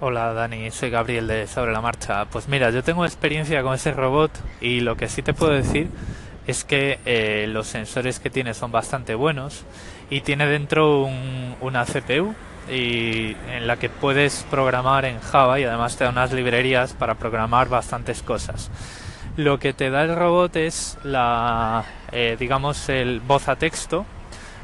Hola 0.00 0.32
Dani, 0.32 0.70
soy 0.70 0.90
Gabriel 0.90 1.26
de 1.26 1.48
Sobre 1.48 1.72
la 1.72 1.80
Marcha. 1.80 2.24
Pues 2.26 2.46
mira, 2.46 2.70
yo 2.70 2.84
tengo 2.84 3.04
experiencia 3.04 3.64
con 3.64 3.74
ese 3.74 3.90
robot 3.90 4.30
y 4.60 4.78
lo 4.78 4.96
que 4.96 5.08
sí 5.08 5.22
te 5.22 5.34
puedo 5.34 5.50
decir 5.50 5.88
es 6.46 6.62
que 6.62 7.00
eh, 7.04 7.48
los 7.48 7.66
sensores 7.66 8.20
que 8.20 8.30
tiene 8.30 8.54
son 8.54 8.70
bastante 8.70 9.16
buenos 9.16 9.64
y 10.08 10.20
tiene 10.20 10.46
dentro 10.46 11.02
un, 11.02 11.56
una 11.60 11.84
CPU 11.84 12.32
y 12.70 13.34
en 13.50 13.66
la 13.66 13.76
que 13.76 13.88
puedes 13.88 14.46
programar 14.48 15.04
en 15.04 15.18
Java 15.18 15.58
y 15.58 15.64
además 15.64 15.96
te 15.96 16.04
da 16.04 16.10
unas 16.10 16.32
librerías 16.32 16.92
para 16.92 17.16
programar 17.16 17.68
bastantes 17.68 18.22
cosas. 18.22 18.70
Lo 19.36 19.58
que 19.58 19.72
te 19.72 19.90
da 19.90 20.04
el 20.04 20.14
robot 20.14 20.54
es 20.54 20.96
la, 21.02 21.84
eh, 22.12 22.36
digamos, 22.38 22.88
el 22.88 23.18
voz 23.18 23.48
a 23.48 23.56
texto. 23.56 24.06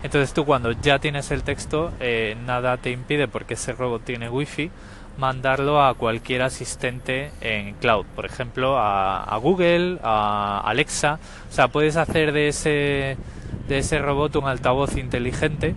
Entonces 0.05 0.33
tú 0.33 0.45
cuando 0.45 0.71
ya 0.71 1.01
tienes 1.01 1.33
el 1.33 1.43
texto, 1.43 1.93
eh, 1.99 2.37
nada 2.47 2.77
te 2.77 2.93
impide, 2.93 3.27
porque 3.27 3.55
ese 3.55 3.73
robot 3.73 4.05
tiene 4.05 4.29
wifi, 4.29 4.71
mandarlo 5.19 5.85
a 5.85 5.95
cualquier 5.95 6.43
asistente 6.43 7.31
en 7.41 7.75
cloud, 7.75 8.05
por 8.17 8.27
ejemplo 8.27 8.77
a, 8.79 9.37
Google, 9.41 9.99
a 10.03 10.61
Alexa, 10.65 11.19
o 11.49 11.53
sea, 11.53 11.69
puedes 11.69 11.97
hacer 11.97 12.33
de 12.33 12.49
ese, 12.49 13.17
de 13.69 13.79
ese 13.79 13.99
robot 13.99 14.37
un 14.37 14.49
altavoz 14.49 14.97
inteligente 14.97 15.75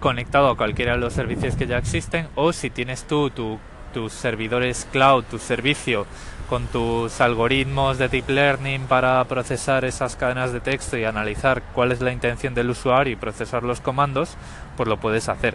conectado 0.00 0.48
a 0.48 0.56
cualquiera 0.56 0.92
de 0.92 0.98
los 0.98 1.12
servicios 1.12 1.56
que 1.56 1.66
ya 1.66 1.78
existen. 1.78 2.28
O 2.36 2.52
si 2.52 2.70
tienes 2.70 3.04
tú 3.04 3.30
tu, 3.30 3.58
tus 3.92 4.12
servidores 4.12 4.86
cloud, 4.92 5.24
tu 5.24 5.38
servicio 5.38 6.06
con 6.48 6.66
tus 6.66 7.20
algoritmos 7.20 7.98
de 7.98 8.08
deep 8.08 8.28
learning 8.28 8.82
para 8.82 9.24
procesar 9.24 9.84
esas 9.84 10.14
cadenas 10.14 10.52
de 10.52 10.60
texto 10.60 10.96
y 10.96 11.04
analizar 11.04 11.62
cuál 11.74 11.92
es 11.92 12.00
la 12.00 12.12
intención 12.12 12.54
del 12.54 12.70
usuario 12.70 13.14
y 13.14 13.16
procesar 13.16 13.64
los 13.64 13.80
comandos, 13.80 14.36
pues 14.76 14.88
lo 14.88 14.98
puedes 14.98 15.28
hacer, 15.28 15.54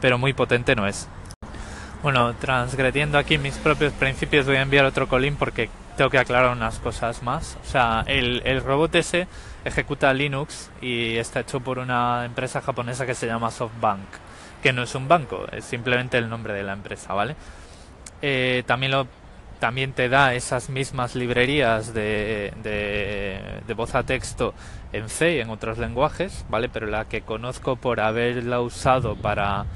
pero 0.00 0.18
muy 0.18 0.32
potente 0.32 0.74
no 0.74 0.86
es. 0.86 1.06
Bueno, 2.02 2.34
transgrediendo 2.34 3.16
aquí 3.16 3.38
mis 3.38 3.58
propios 3.58 3.92
principios 3.92 4.44
voy 4.46 4.56
a 4.56 4.62
enviar 4.62 4.84
otro 4.84 5.06
colín 5.06 5.36
porque 5.36 5.70
tengo 5.96 6.10
que 6.10 6.18
aclarar 6.18 6.50
unas 6.50 6.80
cosas 6.80 7.22
más. 7.22 7.56
O 7.62 7.64
sea, 7.64 8.02
el, 8.08 8.42
el 8.44 8.60
robot 8.60 8.96
ese 8.96 9.28
ejecuta 9.64 10.12
Linux 10.12 10.72
y 10.80 11.16
está 11.16 11.40
hecho 11.40 11.60
por 11.60 11.78
una 11.78 12.24
empresa 12.24 12.60
japonesa 12.60 13.06
que 13.06 13.14
se 13.14 13.28
llama 13.28 13.52
SoftBank, 13.52 14.00
que 14.64 14.72
no 14.72 14.82
es 14.82 14.96
un 14.96 15.06
banco, 15.06 15.46
es 15.52 15.64
simplemente 15.64 16.18
el 16.18 16.28
nombre 16.28 16.54
de 16.54 16.64
la 16.64 16.72
empresa, 16.72 17.14
¿vale? 17.14 17.36
Eh, 18.20 18.64
también 18.66 18.90
lo 18.90 19.06
también 19.60 19.92
te 19.92 20.08
da 20.08 20.34
esas 20.34 20.70
mismas 20.70 21.14
librerías 21.14 21.94
de, 21.94 22.52
de, 22.64 23.60
de, 23.64 23.74
voz 23.74 23.94
a 23.94 24.02
texto 24.02 24.54
en 24.92 25.08
C 25.08 25.36
y 25.36 25.40
en 25.40 25.50
otros 25.50 25.78
lenguajes, 25.78 26.44
¿vale? 26.48 26.68
Pero 26.68 26.88
la 26.88 27.04
que 27.04 27.22
conozco 27.22 27.76
por 27.76 28.00
haberla 28.00 28.60
usado 28.60 29.14
para 29.14 29.66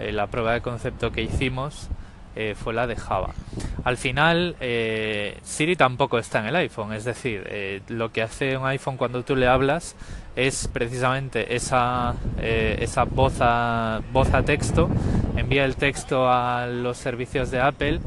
eh, 0.00 0.12
la 0.12 0.26
prueba 0.26 0.52
de 0.52 0.60
concepto 0.60 1.12
que 1.12 1.22
hicimos 1.22 1.88
eh, 2.36 2.54
fue 2.54 2.72
la 2.72 2.86
de 2.86 2.94
Java. 2.94 3.34
Al 3.82 3.96
final, 3.96 4.54
eh, 4.60 5.36
Siri 5.42 5.74
tampoco 5.74 6.16
está 6.18 6.38
en 6.38 6.46
el 6.46 6.56
iPhone, 6.56 6.92
es 6.92 7.04
decir, 7.04 7.42
eh, 7.46 7.82
lo 7.88 8.12
que 8.12 8.22
hace 8.22 8.56
un 8.56 8.66
iPhone 8.66 8.96
cuando 8.96 9.24
tú 9.24 9.34
le 9.34 9.48
hablas 9.48 9.96
es 10.36 10.68
precisamente 10.68 11.54
esa, 11.54 12.14
eh, 12.38 12.78
esa 12.80 13.04
voz, 13.04 13.34
a, 13.40 14.00
voz 14.12 14.32
a 14.32 14.42
texto, 14.42 14.88
envía 15.36 15.64
el 15.64 15.76
texto 15.76 16.30
a 16.30 16.66
los 16.66 16.96
servicios 16.96 17.50
de 17.50 17.60
Apple 17.60 18.00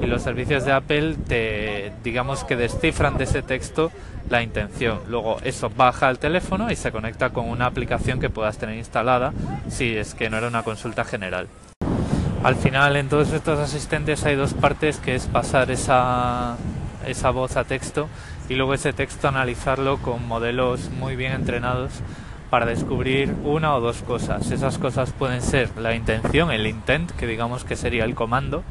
y 0.00 0.06
los 0.06 0.22
servicios 0.22 0.64
de 0.64 0.72
Apple 0.72 1.16
te, 1.26 1.92
digamos 2.02 2.44
que 2.44 2.56
descifran 2.56 3.18
de 3.18 3.24
ese 3.24 3.42
texto 3.42 3.90
la 4.28 4.42
intención. 4.42 5.00
Luego 5.08 5.38
eso 5.42 5.70
baja 5.74 6.08
al 6.08 6.18
teléfono 6.18 6.70
y 6.70 6.76
se 6.76 6.92
conecta 6.92 7.30
con 7.30 7.48
una 7.48 7.66
aplicación 7.66 8.20
que 8.20 8.30
puedas 8.30 8.58
tener 8.58 8.76
instalada 8.76 9.32
si 9.68 9.96
es 9.96 10.14
que 10.14 10.30
no 10.30 10.38
era 10.38 10.48
una 10.48 10.62
consulta 10.62 11.04
general. 11.04 11.48
Al 12.42 12.56
final 12.56 12.96
en 12.96 13.08
todos 13.08 13.32
estos 13.32 13.58
asistentes 13.58 14.24
hay 14.24 14.34
dos 14.34 14.54
partes 14.54 14.96
que 14.96 15.14
es 15.14 15.26
pasar 15.26 15.70
esa, 15.70 16.56
esa 17.10 17.30
voz 17.30 17.56
a 17.56 17.64
texto 17.64 18.08
y 18.48 18.54
luego 18.54 18.74
ese 18.74 18.92
texto 18.92 19.28
analizarlo 19.28 19.98
con 19.98 20.26
modelos 20.26 20.90
muy 20.90 21.16
bien 21.16 21.32
entrenados 21.32 21.92
para 22.50 22.66
descubrir 22.66 23.32
una 23.44 23.74
o 23.76 23.80
dos 23.80 24.02
cosas. 24.02 24.50
Esas 24.50 24.78
cosas 24.78 25.12
pueden 25.12 25.40
ser 25.40 25.70
la 25.78 25.94
intención, 25.94 26.50
el 26.50 26.66
intent, 26.66 27.10
que 27.12 27.26
digamos 27.26 27.64
que 27.64 27.76
sería 27.76 28.04
el 28.04 28.14
comando, 28.14 28.64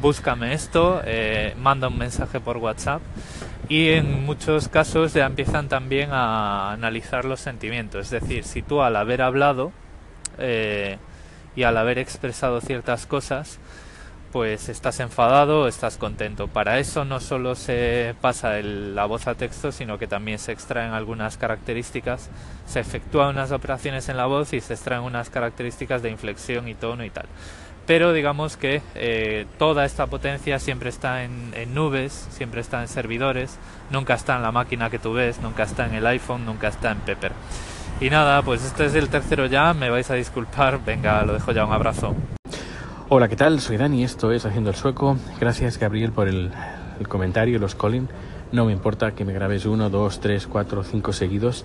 búscame 0.00 0.54
esto, 0.54 1.02
eh, 1.04 1.54
manda 1.58 1.88
un 1.88 1.98
mensaje 1.98 2.38
por 2.38 2.58
WhatsApp 2.58 3.02
y 3.68 3.88
en 3.90 4.24
muchos 4.24 4.68
casos 4.68 5.12
ya 5.12 5.26
empiezan 5.26 5.68
también 5.68 6.10
a 6.12 6.72
analizar 6.72 7.24
los 7.24 7.40
sentimientos. 7.40 8.12
Es 8.12 8.22
decir, 8.22 8.44
si 8.44 8.62
tú 8.62 8.82
al 8.82 8.96
haber 8.96 9.20
hablado 9.20 9.72
eh, 10.38 10.98
y 11.56 11.64
al 11.64 11.76
haber 11.76 11.98
expresado 11.98 12.60
ciertas 12.60 13.06
cosas, 13.06 13.58
pues 14.32 14.68
estás 14.68 15.00
enfadado 15.00 15.62
o 15.62 15.68
estás 15.68 15.96
contento. 15.96 16.48
Para 16.48 16.78
eso 16.78 17.04
no 17.04 17.20
solo 17.20 17.54
se 17.54 18.14
pasa 18.20 18.60
la 18.62 19.04
voz 19.06 19.26
a 19.26 19.34
texto, 19.34 19.72
sino 19.72 19.98
que 19.98 20.06
también 20.06 20.38
se 20.38 20.52
extraen 20.52 20.92
algunas 20.92 21.36
características, 21.36 22.30
se 22.66 22.80
efectúan 22.80 23.30
unas 23.30 23.52
operaciones 23.52 24.08
en 24.08 24.16
la 24.16 24.26
voz 24.26 24.52
y 24.52 24.60
se 24.60 24.74
extraen 24.74 25.02
unas 25.02 25.30
características 25.30 26.02
de 26.02 26.10
inflexión 26.10 26.68
y 26.68 26.74
tono 26.74 27.04
y 27.04 27.10
tal. 27.10 27.26
Pero 27.86 28.12
digamos 28.12 28.58
que 28.58 28.82
eh, 28.94 29.46
toda 29.58 29.86
esta 29.86 30.06
potencia 30.08 30.58
siempre 30.58 30.90
está 30.90 31.24
en, 31.24 31.52
en, 31.54 31.74
nubes, 31.74 32.28
siempre 32.30 32.60
está 32.60 32.82
en 32.82 32.88
servidores, 32.88 33.58
nunca 33.90 34.12
está 34.12 34.36
en 34.36 34.42
la 34.42 34.52
máquina 34.52 34.90
que 34.90 34.98
tú 34.98 35.14
ves, 35.14 35.40
nunca 35.40 35.62
está 35.62 35.86
en 35.86 35.94
el 35.94 36.06
iPhone, 36.06 36.44
nunca 36.44 36.68
está 36.68 36.90
en 36.90 36.98
Pepper. 36.98 37.32
Y 38.00 38.10
nada, 38.10 38.42
pues 38.42 38.62
este 38.62 38.84
es 38.84 38.94
el 38.94 39.08
tercero 39.08 39.46
ya, 39.46 39.72
me 39.72 39.88
vais 39.88 40.10
a 40.10 40.14
disculpar, 40.14 40.84
venga, 40.84 41.24
lo 41.24 41.32
dejo 41.32 41.50
ya, 41.52 41.64
un 41.64 41.72
abrazo. 41.72 42.14
Hola, 43.10 43.28
¿qué 43.28 43.36
tal? 43.36 43.58
Soy 43.60 43.78
Dani, 43.78 44.04
esto 44.04 44.32
es 44.32 44.44
Haciendo 44.44 44.68
el 44.68 44.76
Sueco. 44.76 45.16
Gracias, 45.40 45.78
Gabriel, 45.78 46.12
por 46.12 46.28
el, 46.28 46.50
el 47.00 47.08
comentario, 47.08 47.58
los 47.58 47.74
calling. 47.74 48.06
No 48.52 48.66
me 48.66 48.72
importa 48.72 49.12
que 49.12 49.24
me 49.24 49.32
grabes 49.32 49.64
uno, 49.64 49.88
dos, 49.88 50.20
tres, 50.20 50.46
cuatro, 50.46 50.84
cinco 50.84 51.14
seguidos. 51.14 51.64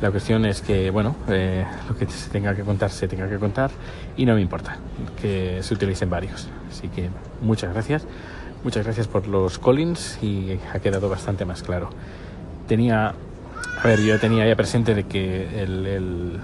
La 0.00 0.12
cuestión 0.12 0.46
es 0.46 0.60
que, 0.60 0.90
bueno, 0.90 1.16
eh, 1.28 1.66
lo 1.88 1.96
que 1.96 2.06
se 2.06 2.30
tenga 2.30 2.54
que 2.54 2.62
contar 2.62 2.90
se 2.90 3.08
tenga 3.08 3.28
que 3.28 3.38
contar 3.38 3.72
y 4.16 4.26
no 4.26 4.36
me 4.36 4.40
importa 4.40 4.78
que 5.20 5.58
se 5.60 5.74
utilicen 5.74 6.08
varios. 6.08 6.46
Así 6.70 6.86
que 6.86 7.08
muchas 7.42 7.72
gracias. 7.72 8.06
Muchas 8.62 8.84
gracias 8.84 9.08
por 9.08 9.26
los 9.26 9.58
callings 9.58 10.22
y 10.22 10.60
ha 10.72 10.78
quedado 10.78 11.08
bastante 11.08 11.44
más 11.44 11.64
claro. 11.64 11.90
Tenía 12.68 13.12
a 13.82 13.86
ver, 13.88 14.00
yo 14.00 14.20
tenía 14.20 14.46
ya 14.46 14.54
presente 14.54 14.94
de 14.94 15.02
que 15.04 15.62
el, 15.62 16.38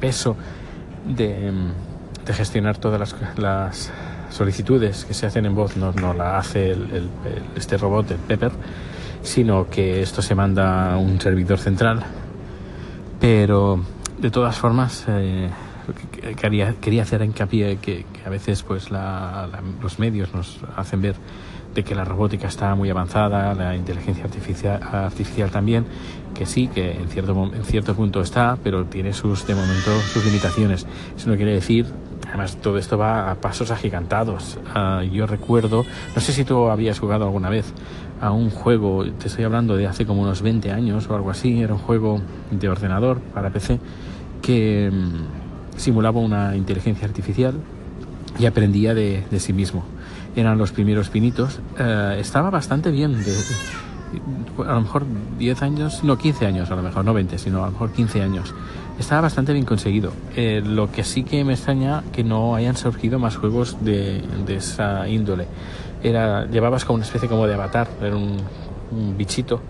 peso 0.00 0.36
de, 1.04 1.52
gestionar 2.32 2.78
todas 2.78 2.98
las, 2.98 3.14
las, 3.38 3.92
solicitudes 4.34 5.04
que 5.04 5.14
se 5.14 5.26
hacen 5.26 5.46
en 5.46 5.54
voz 5.54 5.76
no, 5.76 5.92
la 6.12 6.38
hace 6.38 6.72
el, 6.72 7.08
este 7.54 7.76
robot, 7.76 8.10
el 8.10 8.18
Pepper, 8.18 8.50
sino 9.22 9.70
que 9.70 10.02
esto 10.02 10.22
se 10.22 10.34
manda 10.34 10.94
a 10.94 10.96
un 10.98 11.20
servidor 11.20 11.58
central. 11.58 12.02
Pero 13.20 13.80
de 14.18 14.30
todas 14.30 14.56
formas, 14.58 15.04
eh, 15.08 15.50
quería, 16.36 16.74
quería 16.80 17.02
hacer 17.02 17.22
hincapié 17.22 17.76
que, 17.76 18.04
a 18.26 18.28
veces 18.28 18.62
pues 18.62 18.90
la, 18.90 19.48
los 19.80 19.98
medios 19.98 20.34
nos 20.34 20.58
hacen 20.76 21.00
ver 21.00 21.14
de 21.74 21.82
que 21.82 21.94
la 21.94 22.04
robótica 22.04 22.48
está 22.48 22.74
muy 22.74 22.90
avanzada, 22.90 23.54
la 23.54 23.74
inteligencia 23.74 24.24
artificial, 24.24 24.80
artificial 24.82 25.50
también, 25.50 25.86
que 26.34 26.46
sí, 26.46 26.68
que 26.68 26.92
en 26.92 27.08
cierto, 27.08 27.50
en 27.52 27.64
cierto 27.64 27.94
punto 27.94 28.20
está, 28.20 28.56
pero 28.62 28.84
tiene 28.84 29.12
sus, 29.12 29.46
de 29.46 29.54
momento, 29.54 29.90
sus 30.12 30.24
limitaciones. 30.24 30.86
Eso 31.16 31.30
no 31.30 31.36
quiere 31.36 31.52
decir, 31.52 31.86
además 32.34 32.56
todo 32.56 32.78
esto 32.78 32.98
va 32.98 33.30
a 33.30 33.36
pasos 33.36 33.70
agigantados. 33.70 34.58
Uh, 34.74 35.02
yo 35.04 35.24
recuerdo, 35.26 35.86
no 36.14 36.20
sé 36.20 36.32
si 36.32 36.44
tú 36.44 36.68
habías 36.68 36.98
jugado 36.98 37.24
alguna 37.24 37.48
vez 37.48 37.72
a 38.20 38.32
un 38.32 38.50
juego, 38.50 39.04
te 39.04 39.28
estoy 39.28 39.44
hablando 39.44 39.76
de 39.76 39.86
hace 39.86 40.04
como 40.04 40.22
unos 40.22 40.42
20 40.42 40.72
años 40.72 41.08
o 41.08 41.14
algo 41.14 41.30
así, 41.30 41.62
era 41.62 41.74
un 41.74 41.78
juego 41.78 42.20
de 42.50 42.68
ordenador 42.68 43.20
para 43.20 43.50
PC 43.50 43.78
que 44.42 44.90
um, 44.92 45.78
simulaba 45.78 46.18
una 46.18 46.56
inteligencia 46.56 47.06
artificial 47.06 47.54
y 48.36 48.46
aprendía 48.46 48.94
de, 48.94 49.24
de 49.30 49.40
sí 49.40 49.52
mismo 49.52 49.84
eran 50.36 50.58
los 50.58 50.72
primeros 50.72 51.10
pinitos, 51.10 51.60
eh, 51.78 52.16
estaba 52.18 52.50
bastante 52.50 52.90
bien. 52.90 53.22
De, 53.22 53.32
a 54.66 54.74
lo 54.74 54.80
mejor 54.80 55.04
10 55.38 55.62
años, 55.62 56.04
no 56.04 56.18
15 56.18 56.46
años, 56.46 56.70
a 56.70 56.76
lo 56.76 56.82
mejor 56.82 57.04
no 57.04 57.14
20, 57.14 57.38
sino 57.38 57.62
a 57.62 57.66
lo 57.66 57.72
mejor 57.72 57.92
15 57.92 58.22
años. 58.22 58.54
Estaba 58.98 59.22
bastante 59.22 59.52
bien 59.52 59.64
conseguido. 59.64 60.12
Eh, 60.36 60.62
lo 60.64 60.90
que 60.90 61.04
sí 61.04 61.24
que 61.24 61.44
me 61.44 61.54
extraña 61.54 62.04
que 62.12 62.22
no 62.22 62.54
hayan 62.54 62.76
surgido 62.76 63.18
más 63.18 63.36
juegos 63.36 63.76
de, 63.84 64.22
de 64.46 64.56
esa 64.56 65.08
índole. 65.08 65.46
Era, 66.02 66.46
llevabas 66.46 66.84
como 66.84 66.96
una 66.96 67.04
especie 67.04 67.28
como 67.28 67.46
de 67.46 67.54
avatar, 67.54 67.88
era 68.00 68.14
un, 68.14 68.36
un 68.92 69.16
bichito 69.16 69.60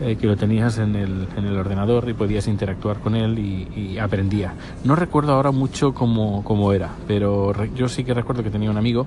eh, 0.00 0.16
que 0.16 0.26
lo 0.26 0.36
tenías 0.36 0.78
en 0.78 0.96
el, 0.96 1.28
en 1.36 1.44
el, 1.44 1.56
ordenador 1.56 2.08
y 2.08 2.14
podías 2.14 2.48
interactuar 2.48 2.98
con 2.98 3.14
él 3.14 3.38
y, 3.38 3.98
aprendía. 3.98 4.54
No 4.82 4.96
recuerdo 4.96 5.32
ahora 5.32 5.52
mucho 5.52 5.94
cómo, 5.94 6.42
cómo 6.42 6.72
era, 6.72 6.90
pero 7.06 7.52
yo 7.74 7.88
sí 7.88 8.02
que 8.02 8.12
recuerdo 8.12 8.42
que 8.42 8.50
tenía 8.50 8.70
un 8.70 8.76
amigo 8.76 9.06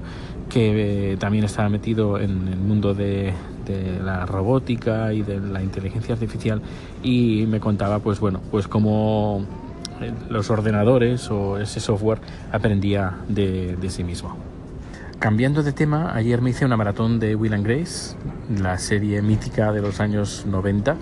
que 0.49 1.11
eh, 1.13 1.17
también 1.17 1.43
estaba 1.43 1.67
metido 1.67 2.17
en 2.17 2.47
el 2.47 2.57
mundo 2.57 2.93
de, 2.93 3.33
de, 3.65 3.99
la 4.01 4.25
robótica 4.25 5.13
y 5.13 5.23
de 5.23 5.39
la 5.39 5.61
inteligencia 5.61 6.13
artificial 6.13 6.61
y 7.03 7.45
me 7.47 7.59
contaba 7.59 7.99
pues 7.99 8.19
bueno, 8.19 8.39
pues 8.49 8.67
cómo 8.67 9.45
los 10.29 10.49
ordenadores 10.49 11.29
o 11.29 11.57
ese 11.59 11.79
software 11.79 12.19
aprendía 12.51 13.17
de, 13.27 13.75
de 13.75 13.89
sí 13.89 14.03
mismo. 14.03 14.46
Cambiando 15.19 15.63
de 15.63 15.71
tema, 15.73 16.13
ayer 16.13 16.41
me 16.41 16.51
hice 16.51 16.65
una 16.65 16.77
maratón 16.77 17.19
de 17.19 17.35
Will 17.35 17.53
and 17.53 17.65
Grace, 17.65 18.15
la 18.59 18.77
serie 18.77 19.21
mítica 19.21 19.71
de 19.71 19.81
los 19.81 19.99
años 19.99 20.45
90, 20.45 20.95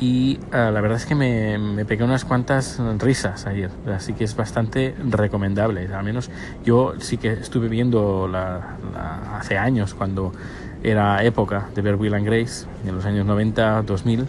y 0.00 0.40
uh, 0.48 0.72
la 0.72 0.80
verdad 0.80 0.96
es 0.96 1.06
que 1.06 1.14
me, 1.14 1.58
me, 1.58 1.84
pegué 1.84 2.02
unas 2.02 2.24
cuantas 2.24 2.80
risas 2.98 3.46
ayer, 3.46 3.70
así 3.94 4.14
que 4.14 4.24
es 4.24 4.34
bastante 4.34 4.96
recomendable. 5.08 5.86
Al 5.94 6.04
menos 6.04 6.30
yo 6.64 6.94
sí 6.98 7.18
que 7.18 7.32
estuve 7.32 7.68
viendo 7.68 8.26
la, 8.26 8.78
la, 8.92 9.38
hace 9.38 9.58
años, 9.58 9.94
cuando 9.94 10.32
era 10.82 11.22
época 11.22 11.68
de 11.74 11.82
ver 11.82 11.94
Will 11.94 12.14
and 12.14 12.26
Grace, 12.26 12.66
en 12.84 12.96
los 12.96 13.04
años 13.04 13.24
90, 13.26 13.82
2000, 13.82 14.26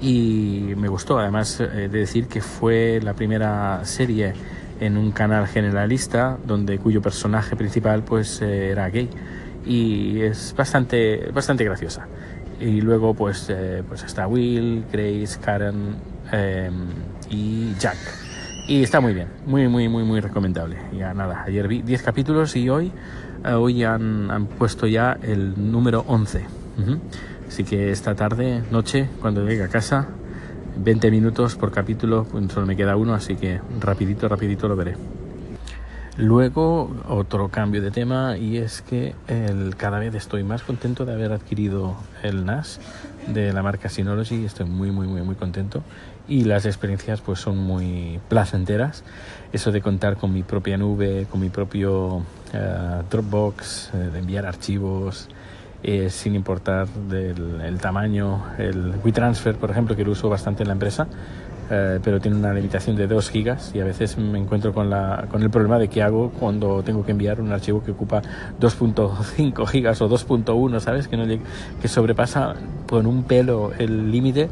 y 0.00 0.74
me 0.76 0.88
gustó. 0.88 1.18
Además, 1.18 1.60
eh, 1.60 1.66
de 1.66 1.88
decir 1.88 2.26
que 2.26 2.40
fue 2.40 3.00
la 3.02 3.14
primera 3.14 3.84
serie 3.84 4.34
en 4.80 4.96
un 4.96 5.12
canal 5.12 5.46
generalista 5.46 6.38
donde 6.46 6.78
cuyo 6.78 7.00
personaje 7.02 7.54
principal 7.56 8.02
pues 8.02 8.42
eh, 8.42 8.70
era 8.70 8.88
gay. 8.88 9.08
Y 9.64 10.20
es 10.22 10.54
bastante 10.56 11.30
bastante 11.32 11.64
graciosa. 11.64 12.06
Y 12.60 12.80
luego 12.80 13.14
pues 13.14 13.46
eh, 13.50 13.82
pues 13.86 14.02
está 14.02 14.26
Will 14.26 14.84
Grace 14.90 15.38
Karen 15.40 15.96
eh, 16.32 16.70
y 17.30 17.74
Jack. 17.78 17.98
Y 18.68 18.82
está 18.82 19.00
muy 19.00 19.14
bien 19.14 19.28
muy 19.46 19.68
muy 19.68 19.88
muy 19.88 20.04
muy 20.04 20.20
recomendable. 20.20 20.76
Ya 20.96 21.14
nada 21.14 21.44
ayer 21.46 21.68
vi 21.68 21.82
10 21.82 22.02
capítulos 22.02 22.56
y 22.56 22.68
hoy 22.68 22.92
eh, 23.44 23.52
hoy 23.52 23.84
han, 23.84 24.30
han, 24.30 24.46
puesto 24.46 24.86
ya 24.86 25.16
el 25.22 25.72
número 25.72 26.04
11 26.06 26.38
uh 26.38 26.82
-huh. 26.82 26.98
así 27.48 27.64
que 27.64 27.90
esta 27.90 28.14
tarde 28.14 28.62
noche 28.70 29.08
cuando 29.20 29.46
llegue 29.46 29.64
a 29.64 29.68
casa 29.68 30.08
20 30.76 31.10
minutos 31.10 31.56
por 31.56 31.72
capítulo, 31.72 32.24
pues 32.24 32.52
solo 32.52 32.66
me 32.66 32.76
queda 32.76 32.96
uno, 32.96 33.14
así 33.14 33.36
que 33.36 33.60
rapidito, 33.80 34.28
rapidito 34.28 34.68
lo 34.68 34.76
veré. 34.76 34.96
Luego, 36.16 36.94
otro 37.08 37.48
cambio 37.48 37.80
de 37.80 37.90
tema 37.90 38.36
y 38.36 38.58
es 38.58 38.82
que 38.82 39.14
cada 39.78 39.98
vez 39.98 40.14
estoy 40.14 40.42
más 40.42 40.62
contento 40.62 41.06
de 41.06 41.14
haber 41.14 41.32
adquirido 41.32 41.96
el 42.22 42.44
NAS 42.44 42.80
de 43.26 43.52
la 43.52 43.62
marca 43.62 43.88
Synology, 43.88 44.44
estoy 44.44 44.66
muy, 44.66 44.90
muy, 44.90 45.06
muy, 45.06 45.22
muy 45.22 45.34
contento 45.34 45.82
y 46.28 46.44
las 46.44 46.64
experiencias 46.66 47.20
pues 47.20 47.40
son 47.40 47.58
muy 47.58 48.20
placenteras. 48.28 49.02
Eso 49.52 49.72
de 49.72 49.80
contar 49.80 50.16
con 50.16 50.32
mi 50.32 50.42
propia 50.42 50.76
nube, 50.78 51.26
con 51.30 51.40
mi 51.40 51.48
propio 51.48 52.16
uh, 52.16 52.22
Dropbox, 53.10 53.90
uh, 53.92 53.96
de 54.12 54.18
enviar 54.18 54.46
archivos, 54.46 55.28
eh, 55.82 56.10
sin 56.10 56.34
importar 56.34 56.88
del 56.88 57.60
el 57.62 57.78
tamaño. 57.78 58.42
El 58.58 58.94
WeTransfer, 59.04 59.56
por 59.56 59.70
ejemplo, 59.70 59.96
que 59.96 60.04
lo 60.04 60.12
uso 60.12 60.28
bastante 60.28 60.62
en 60.62 60.68
la 60.68 60.74
empresa, 60.74 61.06
eh, 61.70 62.00
pero 62.02 62.20
tiene 62.20 62.36
una 62.36 62.52
limitación 62.52 62.96
de 62.96 63.06
2 63.06 63.30
gigas 63.30 63.70
y 63.74 63.80
a 63.80 63.84
veces 63.84 64.18
me 64.18 64.38
encuentro 64.38 64.74
con, 64.74 64.90
la, 64.90 65.26
con 65.30 65.42
el 65.42 65.50
problema 65.50 65.78
de 65.78 65.88
qué 65.88 66.02
hago 66.02 66.30
cuando 66.30 66.82
tengo 66.82 67.04
que 67.04 67.12
enviar 67.12 67.40
un 67.40 67.52
archivo 67.52 67.82
que 67.84 67.92
ocupa 67.92 68.22
2.5 68.60 69.66
gigas 69.66 70.02
o 70.02 70.08
2.1, 70.08 70.80
¿sabes? 70.80 71.06
Que, 71.06 71.16
no, 71.16 71.24
que 71.80 71.88
sobrepasa 71.88 72.56
con 72.88 73.06
un 73.06 73.22
pelo 73.22 73.70
el 73.78 74.10
límite. 74.10 74.48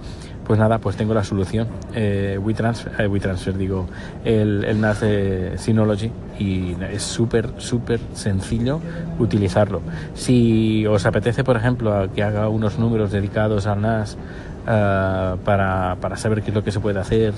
Pues 0.48 0.58
nada, 0.58 0.78
pues 0.78 0.96
tengo 0.96 1.12
la 1.12 1.24
solución. 1.24 1.68
Eh, 1.94 2.38
WeTransfer, 2.42 3.02
eh, 3.02 3.06
WeTransfer, 3.06 3.58
digo, 3.58 3.86
el, 4.24 4.80
NAS 4.80 5.00
de 5.00 5.58
Synology 5.58 6.10
y 6.38 6.74
es 6.90 7.02
súper, 7.02 7.50
súper 7.58 8.00
sencillo 8.14 8.80
utilizarlo. 9.18 9.82
Si 10.14 10.86
os 10.86 11.04
apetece, 11.04 11.44
por 11.44 11.58
ejemplo, 11.58 12.08
que 12.14 12.22
haga 12.22 12.48
unos 12.48 12.78
números 12.78 13.12
dedicados 13.12 13.66
al 13.66 13.82
NAS 13.82 14.14
uh, 14.14 15.36
para, 15.44 15.98
para, 16.00 16.16
saber 16.16 16.40
qué 16.40 16.48
es 16.48 16.54
lo 16.54 16.64
que 16.64 16.72
se 16.72 16.80
puede 16.80 16.98
hacer 16.98 17.34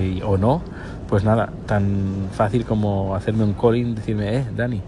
y, 0.00 0.22
o 0.22 0.38
no, 0.38 0.62
pues 1.08 1.24
nada, 1.24 1.52
tan 1.66 2.28
fácil 2.30 2.64
como 2.64 3.16
hacerme 3.16 3.42
un 3.42 3.54
calling, 3.54 3.96
decirme, 3.96 4.36
eh, 4.36 4.44
Dani, 4.56 4.80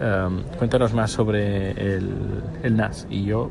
um, 0.00 0.42
cuéntanos 0.58 0.92
más 0.92 1.12
sobre 1.12 1.70
el 1.70 2.76
NAS. 2.76 3.06
Y 3.08 3.26
yo 3.26 3.48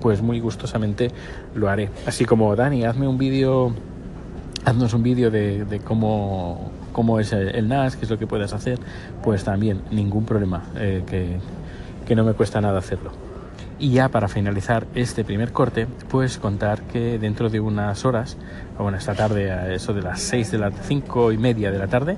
pues 0.00 0.22
muy 0.22 0.40
gustosamente 0.40 1.10
lo 1.54 1.68
haré. 1.68 1.90
Así 2.06 2.24
como 2.24 2.54
Dani, 2.54 2.84
hazme 2.84 3.08
un 3.08 3.18
vídeo, 3.18 3.72
haznos 4.64 4.94
un 4.94 5.02
vídeo 5.02 5.30
de, 5.30 5.80
cómo, 5.84 6.70
cómo 6.92 7.20
es 7.20 7.32
el 7.32 7.68
NAS, 7.68 7.96
qué 7.96 8.04
es 8.04 8.10
lo 8.10 8.18
que 8.18 8.26
puedes 8.26 8.52
hacer, 8.52 8.78
pues 9.22 9.44
también 9.44 9.82
ningún 9.90 10.24
problema, 10.24 10.64
eh, 10.76 11.02
que, 11.06 11.38
que 12.06 12.14
no 12.14 12.24
me 12.24 12.34
cuesta 12.34 12.60
nada 12.60 12.78
hacerlo. 12.78 13.12
Y 13.78 13.90
ya 13.90 14.08
para 14.08 14.26
finalizar 14.28 14.86
este 14.94 15.22
primer 15.22 15.52
corte, 15.52 15.86
pues 16.08 16.38
contar 16.38 16.80
que 16.82 17.18
dentro 17.18 17.50
de 17.50 17.60
unas 17.60 18.06
horas, 18.06 18.38
bueno, 18.78 18.96
esta 18.96 19.14
tarde 19.14 19.52
a 19.52 19.70
eso 19.72 19.92
de 19.92 20.00
las 20.00 20.20
6 20.22 20.50
de 20.50 20.58
las 20.58 20.74
5 20.86 21.32
y 21.32 21.36
media 21.36 21.70
de 21.70 21.78
la 21.78 21.86
tarde, 21.86 22.16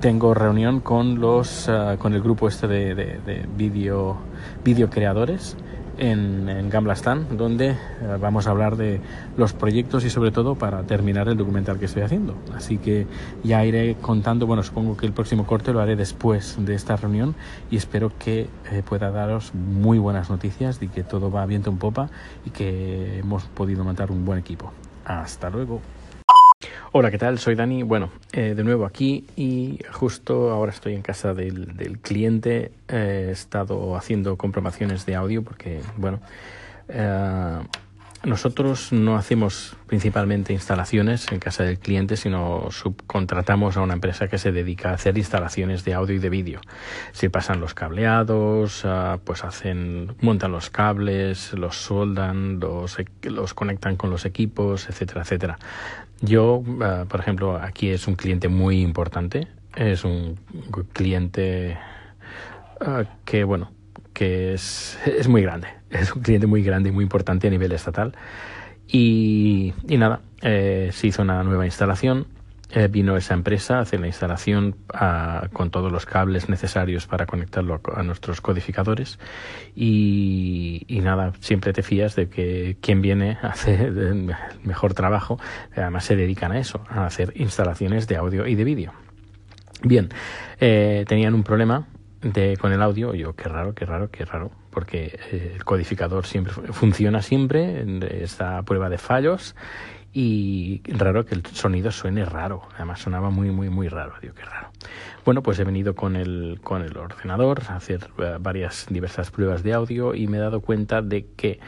tengo 0.00 0.34
reunión 0.34 0.80
con 0.80 1.20
los 1.20 1.68
uh, 1.68 1.98
con 1.98 2.14
el 2.14 2.22
grupo 2.22 2.46
este 2.46 2.68
de, 2.68 2.94
de, 2.94 3.18
de 3.26 3.44
video, 3.56 4.18
video 4.64 4.88
creadores 4.88 5.56
en, 5.98 6.48
en 6.48 6.70
Gamblastan, 6.70 7.36
donde 7.36 7.70
uh, 7.70 8.18
vamos 8.20 8.46
a 8.46 8.50
hablar 8.50 8.76
de 8.76 9.00
los 9.36 9.52
proyectos 9.52 10.04
y 10.04 10.10
sobre 10.10 10.30
todo 10.30 10.54
para 10.54 10.82
terminar 10.82 11.28
el 11.28 11.36
documental 11.36 11.78
que 11.78 11.86
estoy 11.86 12.02
haciendo. 12.02 12.34
Así 12.54 12.78
que 12.78 13.06
ya 13.42 13.64
iré 13.64 13.96
contando, 14.00 14.46
bueno, 14.46 14.62
supongo 14.62 14.96
que 14.96 15.06
el 15.06 15.12
próximo 15.12 15.46
corte 15.46 15.72
lo 15.72 15.80
haré 15.80 15.96
después 15.96 16.56
de 16.58 16.74
esta 16.74 16.96
reunión 16.96 17.34
y 17.70 17.76
espero 17.76 18.12
que 18.18 18.48
eh, 18.70 18.82
pueda 18.84 19.10
daros 19.10 19.54
muy 19.54 19.98
buenas 19.98 20.30
noticias 20.30 20.80
de 20.80 20.88
que 20.88 21.02
todo 21.02 21.30
va 21.30 21.44
viento 21.46 21.70
en 21.70 21.78
popa 21.78 22.08
y 22.44 22.50
que 22.50 23.18
hemos 23.18 23.44
podido 23.44 23.84
montar 23.84 24.10
un 24.10 24.24
buen 24.24 24.38
equipo. 24.38 24.72
Hasta 25.04 25.50
luego. 25.50 25.80
Hola, 26.92 27.12
¿qué 27.12 27.18
tal? 27.18 27.38
Soy 27.38 27.54
Dani. 27.54 27.84
Bueno, 27.84 28.10
eh, 28.32 28.54
de 28.56 28.64
nuevo 28.64 28.84
aquí 28.84 29.24
y 29.36 29.78
justo 29.92 30.50
ahora 30.50 30.72
estoy 30.72 30.94
en 30.94 31.02
casa 31.02 31.34
del, 31.34 31.76
del 31.76 32.00
cliente. 32.00 32.72
Eh, 32.88 33.26
he 33.28 33.30
estado 33.30 33.94
haciendo 33.94 34.36
comprobaciones 34.36 35.06
de 35.06 35.14
audio 35.14 35.44
porque, 35.44 35.82
bueno, 35.96 36.20
eh, 36.88 37.60
nosotros 38.24 38.92
no 38.92 39.16
hacemos 39.16 39.76
principalmente 39.86 40.52
instalaciones 40.52 41.30
en 41.30 41.38
casa 41.38 41.62
del 41.62 41.78
cliente, 41.78 42.16
sino 42.16 42.72
subcontratamos 42.72 43.76
a 43.76 43.82
una 43.82 43.94
empresa 43.94 44.26
que 44.26 44.36
se 44.36 44.50
dedica 44.50 44.90
a 44.90 44.94
hacer 44.94 45.16
instalaciones 45.16 45.84
de 45.84 45.94
audio 45.94 46.16
y 46.16 46.18
de 46.18 46.28
vídeo. 46.28 46.60
Si 47.12 47.28
pasan 47.28 47.60
los 47.60 47.72
cableados, 47.72 48.84
uh, 48.84 49.18
pues 49.24 49.44
hacen, 49.44 50.16
montan 50.20 50.52
los 50.52 50.70
cables, 50.70 51.54
los 51.54 51.76
soldan, 51.76 52.60
los, 52.60 52.98
los 53.22 53.54
conectan 53.54 53.96
con 53.96 54.10
los 54.10 54.26
equipos, 54.26 54.88
etcétera, 54.90 55.22
etcétera. 55.22 55.58
Yo, 56.20 56.56
uh, 56.56 57.06
por 57.08 57.20
ejemplo, 57.20 57.56
aquí 57.56 57.88
es 57.90 58.06
un 58.06 58.14
cliente 58.14 58.48
muy 58.48 58.82
importante, 58.82 59.48
es 59.74 60.04
un 60.04 60.38
cliente 60.92 61.78
uh, 62.80 63.04
que, 63.24 63.44
bueno, 63.44 63.70
que 64.12 64.54
es, 64.54 64.98
es 65.06 65.28
muy 65.28 65.42
grande, 65.42 65.68
es 65.90 66.14
un 66.14 66.22
cliente 66.22 66.46
muy 66.46 66.62
grande 66.62 66.90
y 66.90 66.92
muy 66.92 67.04
importante 67.04 67.48
a 67.48 67.50
nivel 67.50 67.72
estatal. 67.72 68.14
Y, 68.86 69.72
y 69.88 69.96
nada, 69.96 70.20
eh, 70.42 70.90
se 70.92 71.06
hizo 71.06 71.22
una 71.22 71.42
nueva 71.44 71.64
instalación, 71.64 72.26
eh, 72.72 72.88
vino 72.88 73.16
esa 73.16 73.34
empresa 73.34 73.78
a 73.78 73.80
hacer 73.80 74.00
la 74.00 74.06
instalación 74.06 74.76
a, 74.94 75.48
con 75.52 75.70
todos 75.70 75.90
los 75.90 76.06
cables 76.06 76.48
necesarios 76.48 77.06
para 77.06 77.26
conectarlo 77.26 77.80
a, 77.94 78.02
nuestros 78.04 78.40
codificadores 78.40 79.18
y, 79.74 80.84
y, 80.86 81.00
nada, 81.00 81.32
siempre 81.40 81.72
te 81.72 81.82
fías 81.82 82.14
de 82.14 82.28
que 82.28 82.76
quien 82.80 83.02
viene 83.02 83.38
a 83.42 83.48
hacer 83.48 83.80
el 83.98 84.34
mejor 84.62 84.94
trabajo, 84.94 85.38
además 85.74 86.04
se 86.04 86.14
dedican 86.14 86.52
a 86.52 86.60
eso, 86.60 86.84
a 86.88 87.06
hacer 87.06 87.32
instalaciones 87.34 88.06
de 88.06 88.16
audio 88.16 88.46
y 88.46 88.54
de 88.54 88.64
vídeo. 88.64 88.92
Bien, 89.82 90.08
eh, 90.60 91.04
tenían 91.08 91.34
un 91.34 91.42
problema 91.42 91.88
de, 92.20 92.56
con 92.56 92.72
el 92.72 92.82
audio, 92.82 93.14
yo 93.14 93.34
qué 93.34 93.48
raro, 93.48 93.74
qué 93.74 93.86
raro, 93.86 94.10
qué 94.10 94.24
raro, 94.24 94.50
porque 94.70 95.18
eh, 95.32 95.54
el 95.56 95.64
codificador 95.64 96.26
siempre 96.26 96.52
funciona 96.52 97.22
siempre, 97.22 97.84
esta 98.22 98.58
a 98.58 98.62
prueba 98.62 98.88
de 98.88 98.98
fallos 98.98 99.56
y 100.12 100.82
raro 100.86 101.24
que 101.24 101.36
el 101.36 101.46
sonido 101.46 101.92
suene 101.92 102.24
raro, 102.24 102.62
además 102.74 103.00
sonaba 103.00 103.30
muy 103.30 103.50
muy 103.50 103.70
muy 103.70 103.88
raro, 103.88 104.14
digo 104.20 104.34
qué 104.34 104.44
raro. 104.44 104.70
Bueno, 105.24 105.42
pues 105.42 105.58
he 105.60 105.64
venido 105.64 105.94
con 105.94 106.16
el 106.16 106.58
con 106.62 106.82
el 106.82 106.96
ordenador 106.96 107.62
a 107.68 107.76
hacer 107.76 108.10
uh, 108.18 108.40
varias 108.40 108.86
diversas 108.90 109.30
pruebas 109.30 109.62
de 109.62 109.72
audio 109.72 110.14
y 110.14 110.26
me 110.26 110.38
he 110.38 110.40
dado 110.40 110.60
cuenta 110.60 111.00
de 111.02 111.26
que 111.36 111.60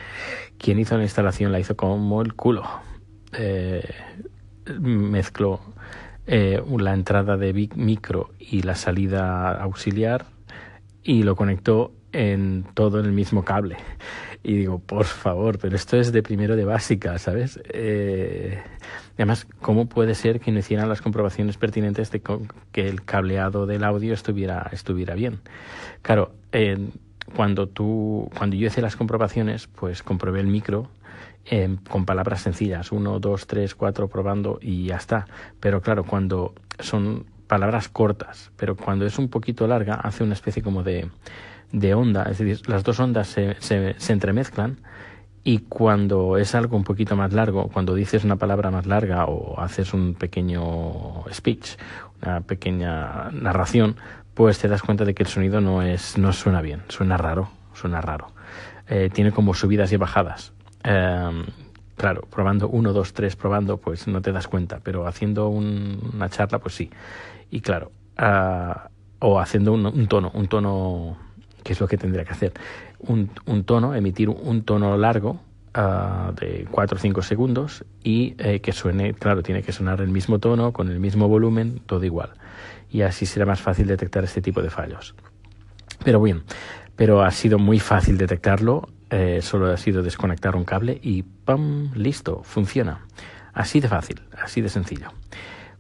quien 0.58 0.80
hizo 0.80 0.96
la 0.96 1.04
instalación 1.04 1.52
la 1.52 1.60
hizo 1.60 1.76
como 1.76 2.22
el 2.22 2.34
culo. 2.34 2.64
Eh, 3.32 3.88
mezcló 4.78 5.60
eh, 6.26 6.62
la 6.78 6.94
entrada 6.94 7.36
de 7.36 7.52
micro 7.74 8.30
y 8.38 8.62
la 8.62 8.74
salida 8.74 9.52
auxiliar 9.52 10.26
y 11.02 11.22
lo 11.22 11.36
conectó 11.36 11.92
en 12.12 12.64
todo 12.74 13.00
el 13.00 13.12
mismo 13.12 13.44
cable. 13.44 13.76
Y 14.42 14.54
digo, 14.54 14.80
por 14.80 15.04
favor, 15.04 15.58
pero 15.58 15.76
esto 15.76 15.96
es 15.96 16.12
de 16.12 16.22
primero 16.22 16.56
de 16.56 16.64
básica, 16.64 17.16
¿sabes? 17.18 17.60
Eh, 17.72 18.60
además, 19.14 19.46
¿cómo 19.60 19.86
puede 19.86 20.14
ser 20.14 20.40
que 20.40 20.50
no 20.50 20.58
hicieran 20.58 20.88
las 20.88 21.00
comprobaciones 21.00 21.56
pertinentes 21.56 22.10
de 22.10 22.22
que 22.72 22.88
el 22.88 23.04
cableado 23.04 23.66
del 23.66 23.84
audio 23.84 24.14
estuviera, 24.14 24.68
estuviera 24.72 25.14
bien? 25.14 25.40
Claro, 26.02 26.32
cuando 27.36 27.68
tú, 27.68 28.30
cuando 28.36 28.56
yo 28.56 28.66
hice 28.66 28.82
las 28.82 28.96
comprobaciones, 28.96 29.68
pues 29.68 30.02
comprobé 30.02 30.40
el 30.40 30.48
micro 30.48 30.90
eh, 31.44 31.76
con 31.88 32.04
palabras 32.04 32.42
sencillas, 32.42 32.92
uno, 32.92 33.18
dos, 33.18 33.46
tres, 33.46 33.74
cuatro, 33.74 34.08
probando 34.08 34.58
y 34.60 34.86
ya 34.86 34.96
está. 34.96 35.26
Pero 35.60 35.80
claro, 35.80 36.04
cuando 36.04 36.54
son 36.78 37.26
palabras 37.46 37.88
cortas, 37.88 38.50
pero 38.56 38.76
cuando 38.76 39.06
es 39.06 39.18
un 39.18 39.28
poquito 39.28 39.66
larga 39.66 39.94
hace 39.94 40.24
una 40.24 40.34
especie 40.34 40.62
como 40.62 40.82
de 40.82 41.10
de 41.72 41.94
onda, 41.94 42.24
es 42.24 42.38
decir, 42.38 42.68
las 42.68 42.84
dos 42.84 43.00
ondas 43.00 43.28
se, 43.28 43.56
se, 43.60 44.12
entremezclan 44.12 44.78
y 45.42 45.58
cuando 45.58 46.36
es 46.36 46.54
algo 46.54 46.76
un 46.76 46.84
poquito 46.84 47.16
más 47.16 47.32
largo, 47.32 47.68
cuando 47.68 47.94
dices 47.94 48.24
una 48.24 48.36
palabra 48.36 48.70
más 48.70 48.86
larga 48.86 49.24
o 49.24 49.58
haces 49.58 49.92
un 49.94 50.14
pequeño 50.14 51.24
speech, 51.32 51.76
una 52.22 52.42
pequeña 52.42 53.30
narración, 53.32 53.96
pues 54.34 54.58
te 54.58 54.68
das 54.68 54.82
cuenta 54.82 55.04
de 55.04 55.14
que 55.14 55.24
el 55.24 55.28
sonido 55.28 55.60
no 55.60 55.82
es 55.82 56.18
no 56.18 56.32
suena 56.32 56.60
bien, 56.60 56.82
suena 56.88 57.16
raro, 57.16 57.50
suena 57.74 58.00
raro. 58.00 58.28
Eh, 58.88 59.10
tiene 59.12 59.32
como 59.32 59.54
subidas 59.54 59.92
y 59.92 59.96
bajadas. 59.96 60.52
Eh, 60.84 61.44
claro, 61.96 62.22
probando 62.30 62.68
uno, 62.68 62.92
dos, 62.92 63.12
tres, 63.12 63.34
probando, 63.34 63.78
pues 63.78 64.06
no 64.06 64.20
te 64.20 64.32
das 64.32 64.46
cuenta, 64.46 64.80
pero 64.82 65.06
haciendo 65.06 65.48
un, 65.48 66.10
una 66.12 66.28
charla, 66.28 66.58
pues 66.58 66.74
sí. 66.74 66.90
Y 67.50 67.60
claro, 67.60 67.92
uh, 68.18 68.88
o 69.20 69.40
haciendo 69.40 69.72
un 69.72 70.06
tono, 70.08 70.30
un 70.34 70.48
tono 70.48 71.16
que 71.62 71.72
es 71.72 71.80
lo 71.80 71.88
que 71.88 71.96
tendría 71.96 72.24
que 72.24 72.32
hacer. 72.32 72.52
Un, 73.00 73.30
un 73.46 73.64
tono, 73.64 73.94
emitir 73.94 74.28
un 74.28 74.62
tono 74.62 74.96
largo 74.96 75.40
uh, 75.76 76.32
de 76.32 76.66
4 76.70 76.96
o 76.96 77.00
5 77.00 77.22
segundos 77.22 77.84
y 78.02 78.34
eh, 78.38 78.60
que 78.60 78.72
suene, 78.72 79.14
claro, 79.14 79.42
tiene 79.42 79.62
que 79.62 79.72
sonar 79.72 80.00
el 80.00 80.08
mismo 80.08 80.38
tono, 80.38 80.72
con 80.72 80.90
el 80.90 81.00
mismo 81.00 81.28
volumen, 81.28 81.80
todo 81.86 82.04
igual. 82.04 82.30
Y 82.90 83.02
así 83.02 83.26
será 83.26 83.46
más 83.46 83.60
fácil 83.60 83.86
detectar 83.86 84.24
este 84.24 84.42
tipo 84.42 84.62
de 84.62 84.70
fallos. 84.70 85.14
Pero 86.04 86.20
bien, 86.20 86.42
pero 86.96 87.22
ha 87.22 87.30
sido 87.30 87.58
muy 87.58 87.78
fácil 87.78 88.18
detectarlo, 88.18 88.88
eh, 89.10 89.40
solo 89.42 89.70
ha 89.70 89.76
sido 89.76 90.02
desconectar 90.02 90.56
un 90.56 90.64
cable 90.64 90.98
y 91.02 91.22
¡pam! 91.22 91.92
Listo, 91.94 92.42
funciona. 92.42 93.06
Así 93.52 93.80
de 93.80 93.88
fácil, 93.88 94.20
así 94.42 94.60
de 94.60 94.68
sencillo. 94.68 95.08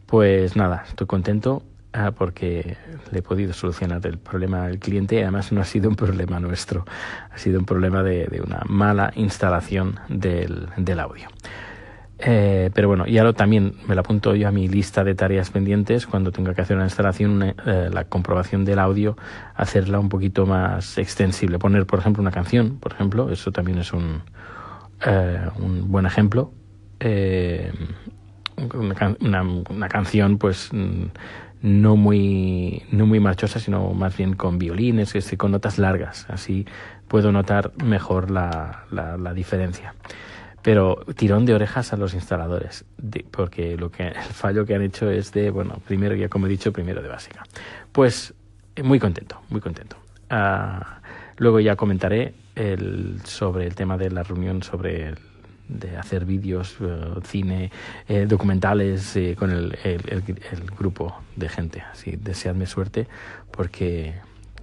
Pues 0.06 0.56
nada, 0.56 0.84
estoy 0.86 1.06
contento 1.06 1.62
Ah, 1.94 2.10
porque 2.10 2.78
le 3.10 3.18
he 3.18 3.22
podido 3.22 3.52
solucionar 3.52 4.06
el 4.06 4.16
problema 4.16 4.64
al 4.64 4.78
cliente 4.78 5.16
y 5.16 5.18
además 5.18 5.52
no 5.52 5.60
ha 5.60 5.64
sido 5.64 5.90
un 5.90 5.94
problema 5.96 6.40
nuestro, 6.40 6.86
ha 7.30 7.36
sido 7.36 7.58
un 7.58 7.66
problema 7.66 8.02
de, 8.02 8.28
de 8.28 8.40
una 8.40 8.62
mala 8.66 9.12
instalación 9.14 10.00
del, 10.08 10.68
del 10.78 11.00
audio. 11.00 11.28
Eh, 12.24 12.70
pero 12.72 12.88
bueno, 12.88 13.04
ya 13.06 13.24
lo 13.24 13.34
también 13.34 13.74
me 13.86 13.94
lo 13.94 14.00
apunto 14.00 14.34
yo 14.34 14.48
a 14.48 14.52
mi 14.52 14.68
lista 14.68 15.04
de 15.04 15.14
tareas 15.14 15.50
pendientes 15.50 16.06
cuando 16.06 16.30
tenga 16.30 16.54
que 16.54 16.62
hacer 16.62 16.76
una 16.76 16.86
instalación, 16.86 17.42
eh, 17.42 17.90
la 17.92 18.04
comprobación 18.04 18.64
del 18.64 18.78
audio, 18.78 19.16
hacerla 19.54 19.98
un 19.98 20.08
poquito 20.08 20.46
más 20.46 20.96
extensible. 20.96 21.58
Poner, 21.58 21.84
por 21.84 21.98
ejemplo, 21.98 22.22
una 22.22 22.30
canción, 22.30 22.78
por 22.78 22.92
ejemplo, 22.92 23.30
eso 23.30 23.52
también 23.52 23.78
es 23.78 23.92
un, 23.92 24.22
eh, 25.04 25.46
un 25.58 25.90
buen 25.90 26.06
ejemplo. 26.06 26.52
Eh, 27.00 27.70
una, 28.56 29.88
canción, 29.88 30.38
pues 30.38 30.70
no 31.62 31.96
muy, 31.96 32.82
no 32.90 33.06
muy 33.06 33.20
marchosa, 33.20 33.60
sino 33.60 33.92
más 33.94 34.16
bien 34.16 34.34
con 34.34 34.58
violines, 34.58 35.14
con 35.38 35.52
notas 35.52 35.78
largas. 35.78 36.26
Así 36.28 36.66
puedo 37.08 37.30
notar 37.30 37.72
mejor 37.84 38.30
la, 38.30 38.84
la, 38.90 39.32
diferencia. 39.32 39.94
Pero 40.62 41.04
tirón 41.16 41.46
de 41.46 41.54
orejas 41.54 41.92
a 41.92 41.96
los 41.96 42.14
instaladores, 42.14 42.84
porque 43.30 43.76
lo 43.76 43.90
que, 43.90 44.08
el 44.08 44.14
fallo 44.14 44.66
que 44.66 44.74
han 44.74 44.82
hecho 44.82 45.10
es 45.10 45.32
de, 45.32 45.50
bueno, 45.50 45.80
primero, 45.86 46.14
ya 46.16 46.28
como 46.28 46.46
he 46.46 46.50
dicho, 46.50 46.72
primero 46.72 47.00
de 47.00 47.08
básica. 47.08 47.44
Pues 47.92 48.34
muy 48.82 48.98
contento, 48.98 49.40
muy 49.48 49.60
contento. 49.60 49.96
Uh, 50.30 50.82
luego 51.36 51.60
ya 51.60 51.76
comentaré 51.76 52.34
el, 52.56 53.20
sobre 53.24 53.66
el 53.66 53.74
tema 53.74 53.96
de 53.98 54.10
la 54.10 54.22
reunión 54.22 54.62
sobre 54.62 55.08
el, 55.08 55.18
de 55.78 55.96
hacer 55.96 56.24
vídeos, 56.24 56.80
uh, 56.80 57.20
cine, 57.22 57.70
eh, 58.08 58.26
documentales 58.28 59.16
eh, 59.16 59.36
con 59.38 59.50
el, 59.50 59.76
el, 59.84 60.02
el, 60.08 60.70
grupo 60.78 61.14
de 61.36 61.48
gente. 61.48 61.80
Así, 61.80 62.16
deseadme 62.16 62.66
suerte 62.66 63.08
porque 63.50 64.14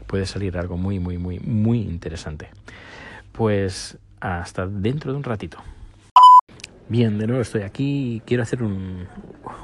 puede 0.07 0.25
salir 0.25 0.57
algo 0.57 0.77
muy, 0.77 0.99
muy, 0.99 1.17
muy, 1.17 1.39
muy 1.39 1.81
interesante. 1.81 2.49
Pues 3.31 3.97
hasta 4.19 4.67
dentro 4.67 5.11
de 5.11 5.17
un 5.17 5.23
ratito. 5.23 5.59
Bien, 6.87 7.17
de 7.19 7.27
nuevo 7.27 7.41
estoy 7.41 7.61
aquí 7.61 8.15
y 8.15 8.19
quiero 8.21 8.43
hacer 8.43 8.63
un, 8.63 9.07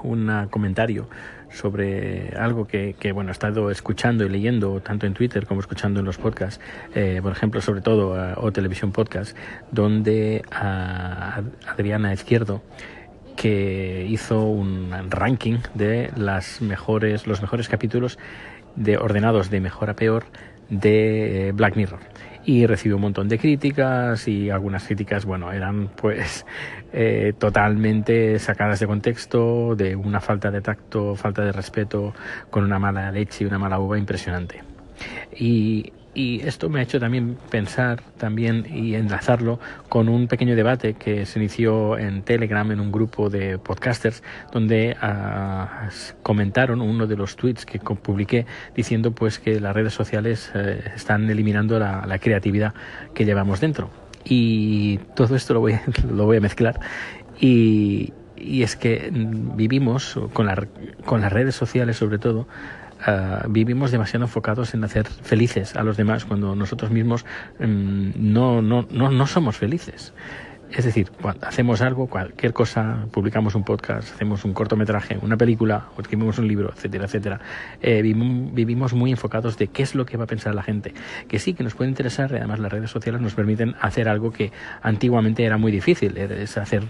un 0.03 0.47
comentario 0.51 1.09
sobre 1.55 2.33
algo 2.37 2.67
que, 2.67 2.95
que, 2.99 3.11
bueno, 3.11 3.31
he 3.31 3.31
estado 3.31 3.71
escuchando 3.71 4.25
y 4.25 4.29
leyendo 4.29 4.81
tanto 4.81 5.05
en 5.05 5.13
Twitter 5.13 5.45
como 5.45 5.61
escuchando 5.61 6.01
en 6.01 6.05
los 6.05 6.17
podcasts, 6.17 6.59
eh, 6.93 7.19
por 7.23 7.31
ejemplo, 7.31 7.61
sobre 7.61 7.81
todo 7.81 8.11
uh, 8.11 8.45
o 8.45 8.51
Televisión 8.51 8.91
Podcast, 8.91 9.35
donde 9.71 10.43
uh, 10.51 11.69
Adriana 11.69 12.13
Izquierdo 12.13 12.61
que 13.35 14.05
hizo 14.09 14.45
un 14.45 14.91
ranking 15.09 15.57
de 15.73 16.11
las 16.15 16.61
mejores, 16.61 17.27
los 17.27 17.41
mejores 17.41 17.67
capítulos 17.67 18.17
de 18.75 18.97
ordenados 18.97 19.49
de 19.49 19.59
mejor 19.59 19.89
a 19.89 19.95
peor 19.95 20.25
de 20.69 21.51
Black 21.53 21.75
Mirror 21.75 21.99
y 22.45 22.65
recibió 22.67 22.95
un 22.97 23.01
montón 23.01 23.27
de 23.27 23.39
críticas 23.39 24.27
y 24.27 24.49
algunas 24.49 24.85
críticas, 24.85 25.25
bueno, 25.25 25.51
eran 25.51 25.89
pues 25.95 26.45
eh, 26.93 27.33
totalmente 27.37 28.39
sacadas 28.39 28.79
de 28.79 28.87
contexto, 28.87 29.75
de 29.75 29.95
una 29.95 30.21
falta 30.21 30.51
de 30.51 30.61
tacto, 30.61 31.15
falta 31.15 31.43
de 31.43 31.51
respeto, 31.51 32.13
con 32.49 32.63
una 32.63 32.79
mala 32.79 33.11
leche 33.11 33.43
y 33.43 33.47
una 33.47 33.57
mala 33.57 33.79
uva 33.79 33.97
impresionante. 33.97 34.63
Y 35.35 35.91
y 36.15 36.39
esto 36.47 36.69
me 36.69 36.79
ha 36.79 36.83
hecho 36.83 36.99
también 36.99 37.37
pensar 37.51 38.01
también 38.17 38.65
y 38.73 38.95
enlazarlo 38.95 39.59
con 39.89 40.07
un 40.07 40.27
pequeño 40.27 40.55
debate 40.55 40.93
que 40.93 41.25
se 41.25 41.37
inició 41.39 41.97
en 41.97 42.23
Telegram 42.23 42.71
en 42.71 42.79
un 42.79 42.91
grupo 42.91 43.29
de 43.29 43.57
podcasters 43.57 44.23
donde 44.51 44.95
uh, 45.03 45.89
comentaron 46.23 46.81
uno 46.81 47.05
de 47.05 47.17
los 47.17 47.35
tweets 47.35 47.65
que 47.65 47.79
publiqué 47.79 48.45
diciendo 48.73 49.11
pues 49.11 49.39
que 49.39 49.59
las 49.59 49.75
redes 49.75 49.93
sociales 49.93 50.51
uh, 50.55 50.59
están 50.95 51.29
eliminando 51.29 51.77
la, 51.77 52.17
creatividad 52.19 52.73
que 53.13 53.25
llevamos 53.25 53.59
dentro. 53.59 53.89
Y 54.23 54.99
todo 55.15 55.35
esto 55.35 55.53
lo 55.53 55.59
voy 55.59 55.77
lo 56.09 56.25
voy 56.25 56.37
a 56.37 56.41
mezclar. 56.41 56.79
Y, 57.39 58.13
es 58.37 58.75
que 58.75 59.09
vivimos 59.11 60.19
con, 60.33 60.45
la, 60.45 60.67
con 61.05 61.21
las 61.21 61.33
redes 61.33 61.55
sociales 61.55 61.97
sobre 61.97 62.19
todo 62.19 62.47
uh, 63.07 63.47
vivimos 63.49 63.91
demasiado 63.91 64.25
enfocados 64.25 64.73
en 64.73 64.83
hacer 64.83 65.07
felices 65.07 65.75
a 65.75 65.83
los 65.83 65.97
demás 65.97 66.25
cuando 66.25 66.55
nosotros 66.55 66.91
mismos 66.91 67.25
um, 67.59 68.11
no, 68.15 68.61
no, 68.61 68.87
no, 68.89 69.11
no 69.11 69.27
somos 69.27 69.57
felices. 69.57 70.13
Es 70.71 70.83
decir, 70.83 71.09
cuando 71.21 71.47
hacemos 71.47 71.81
algo, 71.81 72.07
cualquier 72.07 72.51
cosa, 72.51 73.05
publicamos 73.11 73.55
un 73.55 73.63
podcast, 73.63 74.13
hacemos 74.13 74.43
un 74.45 74.53
cortometraje, 74.53 75.17
una 75.21 75.37
película, 75.37 75.87
escribimos 75.97 76.37
un 76.37 76.47
libro, 76.47 76.71
etcétera, 76.75 77.05
etcétera, 77.05 77.39
eh, 77.81 78.01
vivimos 78.01 78.93
muy 78.93 79.11
enfocados 79.11 79.57
de 79.57 79.67
qué 79.67 79.83
es 79.83 79.95
lo 79.95 80.05
que 80.05 80.17
va 80.17 80.25
a 80.25 80.27
pensar 80.27 80.53
la 80.53 80.63
gente. 80.63 80.93
Que 81.27 81.39
sí, 81.39 81.53
que 81.53 81.63
nos 81.63 81.75
puede 81.75 81.89
interesar, 81.89 82.33
además 82.35 82.59
las 82.59 82.71
redes 82.71 82.89
sociales 82.89 83.21
nos 83.21 83.35
permiten 83.35 83.75
hacer 83.79 84.09
algo 84.09 84.31
que 84.31 84.51
antiguamente 84.81 85.45
era 85.45 85.57
muy 85.57 85.71
difícil, 85.71 86.17
es 86.17 86.57
hacer 86.57 86.83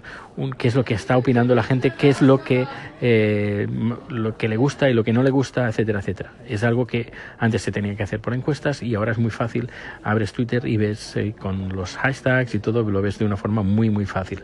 qué 0.58 0.68
es 0.68 0.76
lo 0.76 0.84
que 0.84 0.94
está 0.94 1.18
opinando 1.18 1.54
la 1.54 1.64
gente, 1.64 1.92
qué 1.92 2.10
es 2.10 2.22
lo 2.22 2.44
que, 2.44 2.68
eh, 3.02 3.68
lo 4.10 4.38
que 4.38 4.48
le 4.48 4.58
gusta 4.58 4.90
y 4.90 4.94
lo 4.94 5.04
que 5.04 5.14
no 5.14 5.22
le 5.22 5.30
gusta, 5.32 5.68
etcétera, 5.68 6.00
etcétera. 6.00 6.32
Es 6.48 6.64
algo 6.64 6.88
que 6.88 7.12
antes 7.38 7.62
se 7.62 7.72
tenía 7.72 7.96
que 7.96 8.04
hacer 8.04 8.20
por 8.20 8.34
encuestas 8.34 8.82
y 8.82 8.96
ahora 8.96 9.12
es 9.12 9.18
muy 9.18 9.32
fácil. 9.32 9.70
Abres 10.04 10.34
Twitter 10.34 10.66
y 10.68 10.78
ves 10.78 11.16
eh, 11.18 11.36
con 11.38 11.70
los 11.76 11.98
hashtags 11.98 12.56
y 12.56 12.60
todo, 12.60 12.90
lo 12.90 13.02
ves 13.02 13.20
de 13.20 13.26
una 13.26 13.38
forma 13.38 13.64
muy, 13.66 13.90
muy 13.90 14.06
fácil. 14.06 14.44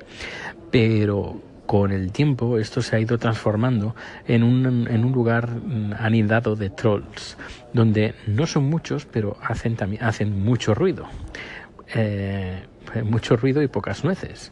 Pero 0.71 1.41
con 1.65 1.91
el 1.91 2.11
tiempo 2.11 2.57
esto 2.57 2.81
se 2.81 2.95
ha 2.95 2.99
ido 2.99 3.17
transformando 3.17 3.95
en 4.27 4.43
un, 4.43 4.87
en 4.89 5.05
un 5.05 5.11
lugar 5.13 5.49
anidado 5.97 6.55
de 6.55 6.69
trolls, 6.69 7.37
donde 7.73 8.13
no 8.27 8.45
son 8.45 8.65
muchos, 8.65 9.05
pero 9.05 9.37
hacen, 9.41 9.75
también, 9.75 10.03
hacen 10.03 10.43
mucho 10.43 10.73
ruido. 10.73 11.05
Eh, 11.95 12.63
mucho 13.05 13.37
ruido 13.37 13.61
y 13.61 13.67
pocas 13.67 14.03
nueces. 14.03 14.51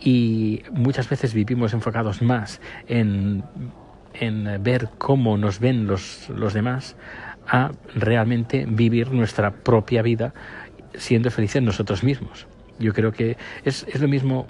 Y 0.00 0.62
muchas 0.72 1.08
veces 1.08 1.34
vivimos 1.34 1.72
enfocados 1.72 2.22
más 2.22 2.60
en, 2.88 3.42
en 4.14 4.62
ver 4.62 4.88
cómo 4.98 5.36
nos 5.36 5.60
ven 5.60 5.86
los, 5.86 6.28
los 6.28 6.52
demás 6.52 6.96
a 7.46 7.72
realmente 7.94 8.66
vivir 8.68 9.12
nuestra 9.12 9.50
propia 9.50 10.02
vida 10.02 10.32
siendo 10.94 11.30
felices 11.30 11.62
nosotros 11.62 12.02
mismos. 12.04 12.46
Yo 12.80 12.94
creo 12.94 13.12
que 13.12 13.36
es, 13.64 13.86
es, 13.88 14.00
lo 14.00 14.08
mismo 14.08 14.46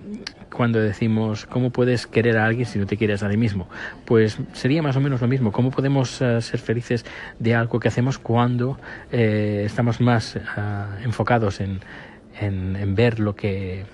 cuando 0.52 0.80
decimos 0.80 1.46
cómo 1.46 1.70
puedes 1.70 2.06
querer 2.06 2.38
a 2.38 2.46
alguien 2.46 2.64
si 2.64 2.78
no 2.78 2.86
te 2.86 2.96
quieres 2.96 3.22
a 3.22 3.28
ti 3.28 3.36
mismo. 3.36 3.68
Pues 4.04 4.38
sería 4.52 4.82
más 4.82 4.96
o 4.96 5.00
menos 5.00 5.20
lo 5.20 5.26
mismo. 5.26 5.50
¿Cómo 5.50 5.70
podemos 5.70 6.20
uh, 6.20 6.40
ser 6.40 6.60
felices 6.60 7.04
de 7.40 7.54
algo 7.56 7.80
que 7.80 7.88
hacemos 7.88 8.18
cuando 8.18 8.78
eh, 9.10 9.64
estamos 9.66 10.00
más 10.00 10.36
uh, 10.36 11.02
enfocados 11.02 11.60
en, 11.60 11.80
en, 12.40 12.76
en 12.76 12.94
ver 12.94 13.18
lo 13.18 13.34
que 13.34 13.84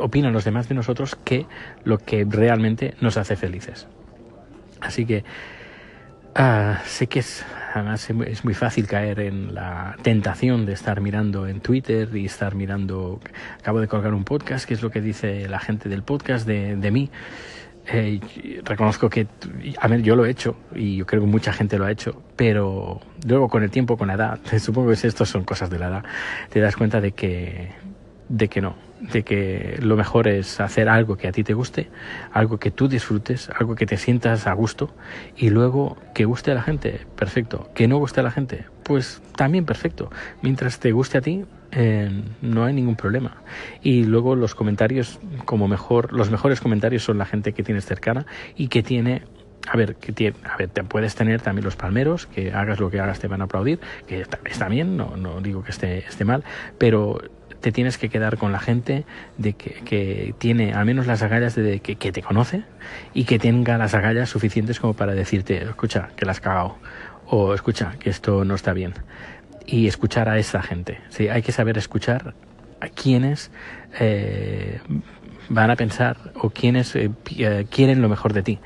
opinan 0.00 0.32
los 0.32 0.44
demás 0.44 0.68
de 0.68 0.74
nosotros 0.74 1.16
que 1.24 1.46
lo 1.84 1.98
que 1.98 2.26
realmente 2.28 2.94
nos 3.00 3.16
hace 3.16 3.36
felices? 3.36 3.86
Así 4.80 5.06
que 5.06 5.24
uh, 6.36 6.74
sé 6.84 7.06
que 7.06 7.20
es 7.20 7.44
además 7.74 8.08
es 8.08 8.44
muy 8.44 8.54
fácil 8.54 8.86
caer 8.86 9.18
en 9.20 9.54
la 9.54 9.96
tentación 10.02 10.64
de 10.64 10.72
estar 10.72 11.00
mirando 11.00 11.46
en 11.48 11.60
Twitter 11.60 12.08
y 12.14 12.26
estar 12.26 12.54
mirando, 12.54 13.20
acabo 13.58 13.80
de 13.80 13.88
colgar 13.88 14.14
un 14.14 14.24
podcast, 14.24 14.64
que 14.66 14.74
es 14.74 14.82
lo 14.82 14.90
que 14.90 15.00
dice 15.00 15.48
la 15.48 15.58
gente 15.58 15.88
del 15.88 16.02
podcast 16.02 16.46
de, 16.46 16.76
de 16.76 16.90
mí. 16.90 17.10
eh, 17.86 18.20
reconozco 18.64 19.10
que, 19.10 19.26
a 19.78 19.88
ver, 19.88 20.02
yo 20.02 20.16
lo 20.16 20.24
he 20.24 20.30
hecho 20.30 20.56
y 20.74 20.96
yo 20.96 21.06
creo 21.06 21.20
que 21.22 21.26
mucha 21.26 21.52
gente 21.52 21.76
lo 21.76 21.84
ha 21.84 21.90
hecho, 21.90 22.22
pero 22.36 23.00
luego 23.26 23.48
con 23.48 23.62
el 23.62 23.70
tiempo, 23.70 23.96
con 23.96 24.08
la 24.08 24.14
edad, 24.14 24.40
supongo 24.58 24.88
que 24.88 25.06
esto 25.06 25.26
son 25.26 25.44
cosas 25.44 25.68
de 25.68 25.78
la 25.78 25.88
edad, 25.88 26.04
te 26.50 26.60
das 26.60 26.76
cuenta 26.76 27.00
de 27.00 27.12
que, 27.12 27.72
de 28.28 28.48
que 28.48 28.60
no, 28.60 28.76
de 29.12 29.22
que 29.22 29.78
lo 29.82 29.96
mejor 29.96 30.28
es 30.28 30.60
hacer 30.60 30.88
algo 30.88 31.16
que 31.16 31.28
a 31.28 31.32
ti 31.32 31.44
te 31.44 31.54
guste, 31.54 31.90
algo 32.32 32.58
que 32.58 32.70
tú 32.70 32.88
disfrutes, 32.88 33.50
algo 33.50 33.74
que 33.74 33.86
te 33.86 33.96
sientas 33.96 34.46
a 34.46 34.52
gusto 34.52 34.94
y 35.36 35.50
luego 35.50 35.96
que 36.14 36.24
guste 36.24 36.52
a 36.52 36.54
la 36.54 36.62
gente, 36.62 37.00
perfecto. 37.16 37.70
Que 37.74 37.88
no 37.88 37.98
guste 37.98 38.20
a 38.20 38.22
la 38.22 38.30
gente, 38.30 38.64
pues 38.82 39.22
también 39.36 39.64
perfecto. 39.64 40.10
Mientras 40.42 40.78
te 40.78 40.92
guste 40.92 41.18
a 41.18 41.20
ti, 41.20 41.44
eh, 41.72 42.10
no 42.40 42.64
hay 42.64 42.72
ningún 42.72 42.96
problema. 42.96 43.36
Y 43.82 44.04
luego 44.04 44.36
los 44.36 44.54
comentarios, 44.54 45.18
como 45.44 45.68
mejor, 45.68 46.12
los 46.12 46.30
mejores 46.30 46.60
comentarios 46.60 47.02
son 47.02 47.18
la 47.18 47.26
gente 47.26 47.52
que 47.52 47.62
tienes 47.62 47.84
cercana 47.84 48.26
y 48.56 48.68
que 48.68 48.82
tiene 48.82 49.22
a 49.66 49.76
ver, 49.76 49.96
que 49.96 50.12
tiene, 50.12 50.36
a 50.44 50.58
ver, 50.58 50.68
te 50.68 50.84
puedes 50.84 51.14
tener 51.14 51.40
también 51.40 51.64
los 51.64 51.74
palmeros, 51.74 52.26
que 52.26 52.52
hagas 52.52 52.80
lo 52.80 52.90
que 52.90 53.00
hagas 53.00 53.18
te 53.18 53.28
van 53.28 53.40
a 53.40 53.44
aplaudir, 53.44 53.80
que 54.06 54.20
está, 54.44 54.68
bien, 54.68 54.96
no, 54.98 55.16
no 55.16 55.40
digo 55.40 55.62
que 55.62 55.70
esté, 55.70 55.98
esté 55.98 56.26
mal, 56.26 56.44
pero 56.76 57.18
te 57.64 57.72
tienes 57.72 57.96
que 57.96 58.10
quedar 58.10 58.36
con 58.36 58.52
la 58.52 58.58
gente 58.58 59.06
de 59.38 59.54
que, 59.54 60.34
tiene 60.36 60.74
al 60.74 60.84
menos 60.84 61.06
las 61.06 61.22
agallas 61.22 61.54
de 61.54 61.80
que, 61.80 61.96
que, 61.96 62.12
te 62.12 62.20
conoce 62.20 62.62
y 63.14 63.24
que 63.24 63.38
tenga 63.38 63.78
las 63.78 63.94
agallas 63.94 64.28
suficientes 64.28 64.80
como 64.80 64.92
para 64.92 65.14
decirte, 65.14 65.62
escucha, 65.62 66.10
que 66.14 66.26
la 66.26 66.32
has 66.32 66.40
cagado, 66.40 66.76
o 67.26 67.54
escucha, 67.54 67.94
que 67.98 68.10
esto 68.10 68.44
no 68.44 68.54
está 68.54 68.74
bien 68.74 68.92
y 69.64 69.86
escuchar 69.86 70.28
a 70.28 70.36
esa 70.36 70.60
gente. 70.60 71.00
Sí, 71.08 71.30
hay 71.30 71.40
que 71.40 71.52
saber 71.52 71.78
escuchar 71.78 72.34
a 72.82 72.88
quienes 72.88 73.50
eh, 73.98 74.80
van 75.48 75.70
a 75.70 75.76
pensar 75.76 76.18
o 76.34 76.50
quienes 76.50 76.94
eh, 76.96 77.10
eh, 77.38 77.64
quieren 77.70 78.02
lo 78.02 78.10
mejor 78.10 78.34
de 78.34 78.42
ti. 78.42 78.58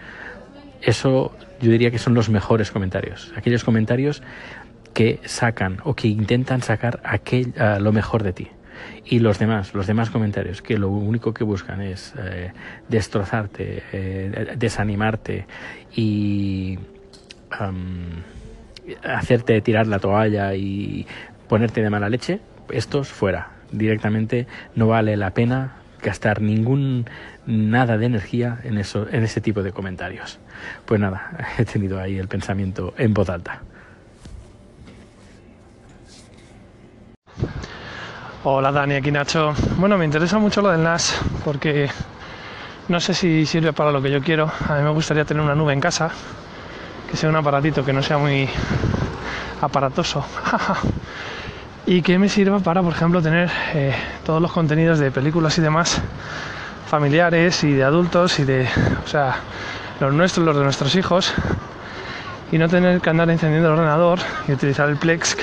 Eso 0.82 1.36
yo 1.60 1.70
diría 1.70 1.92
que 1.92 2.00
son 2.00 2.14
los 2.14 2.30
mejores 2.30 2.72
comentarios. 2.72 3.32
Aquellos 3.36 3.62
comentarios 3.62 4.24
que 4.92 5.20
sacan 5.24 5.78
o 5.84 5.94
que 5.94 6.08
intentan 6.08 6.62
sacar 6.62 6.98
aquel, 7.04 7.54
lo 7.78 7.92
mejor 7.92 8.24
de 8.24 8.32
ti. 8.32 8.48
Y 9.04 9.20
los 9.20 9.38
demás, 9.38 9.74
los 9.74 9.86
demás 9.86 10.10
comentarios, 10.10 10.62
que 10.62 10.78
lo 10.78 10.88
único 10.88 11.32
que 11.32 11.44
buscan 11.44 11.80
es 11.80 12.14
destrozarte, 12.88 13.82
desanimarte 14.56 15.46
y 15.94 16.78
hacerte 19.02 19.60
tirar 19.60 19.86
la 19.86 19.98
toalla 19.98 20.54
y 20.54 21.06
ponerte 21.48 21.82
de 21.82 21.90
mala 21.90 22.08
leche, 22.08 22.40
estos 22.70 23.08
fuera. 23.08 23.50
Directamente 23.72 24.46
no 24.74 24.88
vale 24.88 25.16
la 25.16 25.30
pena 25.32 25.72
gastar 26.02 26.40
ningún 26.40 27.06
nada 27.46 27.96
de 27.98 28.06
energía 28.06 28.58
en 28.64 28.78
eso 28.78 29.06
en 29.10 29.24
ese 29.24 29.40
tipo 29.40 29.62
de 29.62 29.72
comentarios. 29.72 30.38
Pues 30.84 31.00
nada, 31.00 31.32
he 31.58 31.64
tenido 31.64 32.00
ahí 32.00 32.18
el 32.18 32.28
pensamiento 32.28 32.94
en 32.98 33.14
voz 33.14 33.28
alta. 33.28 33.62
Hola 38.50 38.72
Dani, 38.72 38.94
aquí 38.94 39.12
Nacho. 39.12 39.52
Bueno, 39.76 39.98
me 39.98 40.06
interesa 40.06 40.38
mucho 40.38 40.62
lo 40.62 40.70
del 40.70 40.82
NAS 40.82 41.20
porque 41.44 41.90
no 42.88 42.98
sé 42.98 43.12
si 43.12 43.44
sirve 43.44 43.74
para 43.74 43.92
lo 43.92 44.00
que 44.00 44.10
yo 44.10 44.22
quiero. 44.22 44.50
A 44.70 44.76
mí 44.76 44.82
me 44.82 44.88
gustaría 44.88 45.26
tener 45.26 45.42
una 45.42 45.54
nube 45.54 45.74
en 45.74 45.82
casa 45.82 46.10
que 47.10 47.14
sea 47.14 47.28
un 47.28 47.36
aparatito 47.36 47.84
que 47.84 47.92
no 47.92 48.02
sea 48.02 48.16
muy 48.16 48.48
aparatoso 49.60 50.24
y 51.86 52.00
que 52.00 52.18
me 52.18 52.30
sirva 52.30 52.58
para, 52.60 52.82
por 52.82 52.94
ejemplo, 52.94 53.20
tener 53.20 53.50
eh, 53.74 53.94
todos 54.24 54.40
los 54.40 54.50
contenidos 54.50 54.98
de 54.98 55.10
películas 55.10 55.58
y 55.58 55.60
demás 55.60 56.00
familiares 56.88 57.62
y 57.64 57.74
de 57.74 57.84
adultos 57.84 58.38
y 58.38 58.44
de, 58.44 58.66
o 59.04 59.06
sea, 59.06 59.40
los 60.00 60.14
nuestros, 60.14 60.46
los 60.46 60.56
de 60.56 60.64
nuestros 60.64 60.94
hijos 60.94 61.34
y 62.50 62.56
no 62.56 62.66
tener 62.66 63.02
que 63.02 63.10
andar 63.10 63.28
encendiendo 63.28 63.68
el 63.68 63.74
ordenador 63.74 64.20
y 64.48 64.52
utilizar 64.52 64.88
el 64.88 64.96
Plex 64.96 65.36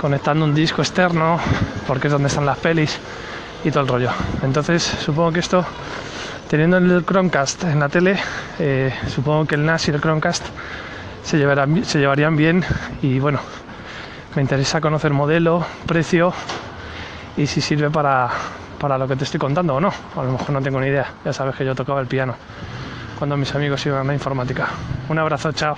conectando 0.00 0.44
un 0.44 0.56
disco 0.56 0.82
externo 0.82 1.38
porque 1.86 2.08
es 2.08 2.12
donde 2.12 2.28
están 2.28 2.46
las 2.46 2.58
pelis 2.58 2.98
y 3.64 3.70
todo 3.70 3.82
el 3.82 3.88
rollo. 3.88 4.10
Entonces 4.42 4.82
supongo 4.82 5.32
que 5.32 5.40
esto 5.40 5.64
teniendo 6.48 6.76
el 6.76 7.04
Chromecast 7.04 7.64
en 7.64 7.80
la 7.80 7.88
tele, 7.88 8.16
eh, 8.58 8.92
supongo 9.08 9.46
que 9.46 9.54
el 9.54 9.64
NAS 9.64 9.88
y 9.88 9.90
el 9.92 10.00
Chromecast 10.00 10.44
se, 11.22 11.38
llevarán, 11.38 11.84
se 11.84 11.98
llevarían 11.98 12.36
bien 12.36 12.64
y 13.02 13.18
bueno, 13.18 13.40
me 14.36 14.42
interesa 14.42 14.80
conocer 14.80 15.12
modelo, 15.12 15.64
precio 15.86 16.32
y 17.36 17.46
si 17.46 17.60
sirve 17.60 17.90
para, 17.90 18.28
para 18.78 18.98
lo 18.98 19.08
que 19.08 19.16
te 19.16 19.24
estoy 19.24 19.40
contando 19.40 19.74
o 19.74 19.80
no. 19.80 19.92
A 20.16 20.22
lo 20.22 20.32
mejor 20.32 20.50
no 20.50 20.60
tengo 20.60 20.80
ni 20.80 20.88
idea, 20.88 21.06
ya 21.24 21.32
sabes 21.32 21.56
que 21.56 21.64
yo 21.64 21.74
tocaba 21.74 22.00
el 22.00 22.06
piano 22.06 22.36
cuando 23.18 23.36
mis 23.36 23.54
amigos 23.54 23.84
iban 23.86 24.00
a 24.00 24.04
la 24.04 24.14
informática. 24.14 24.68
Un 25.08 25.18
abrazo, 25.18 25.52
chao. 25.52 25.76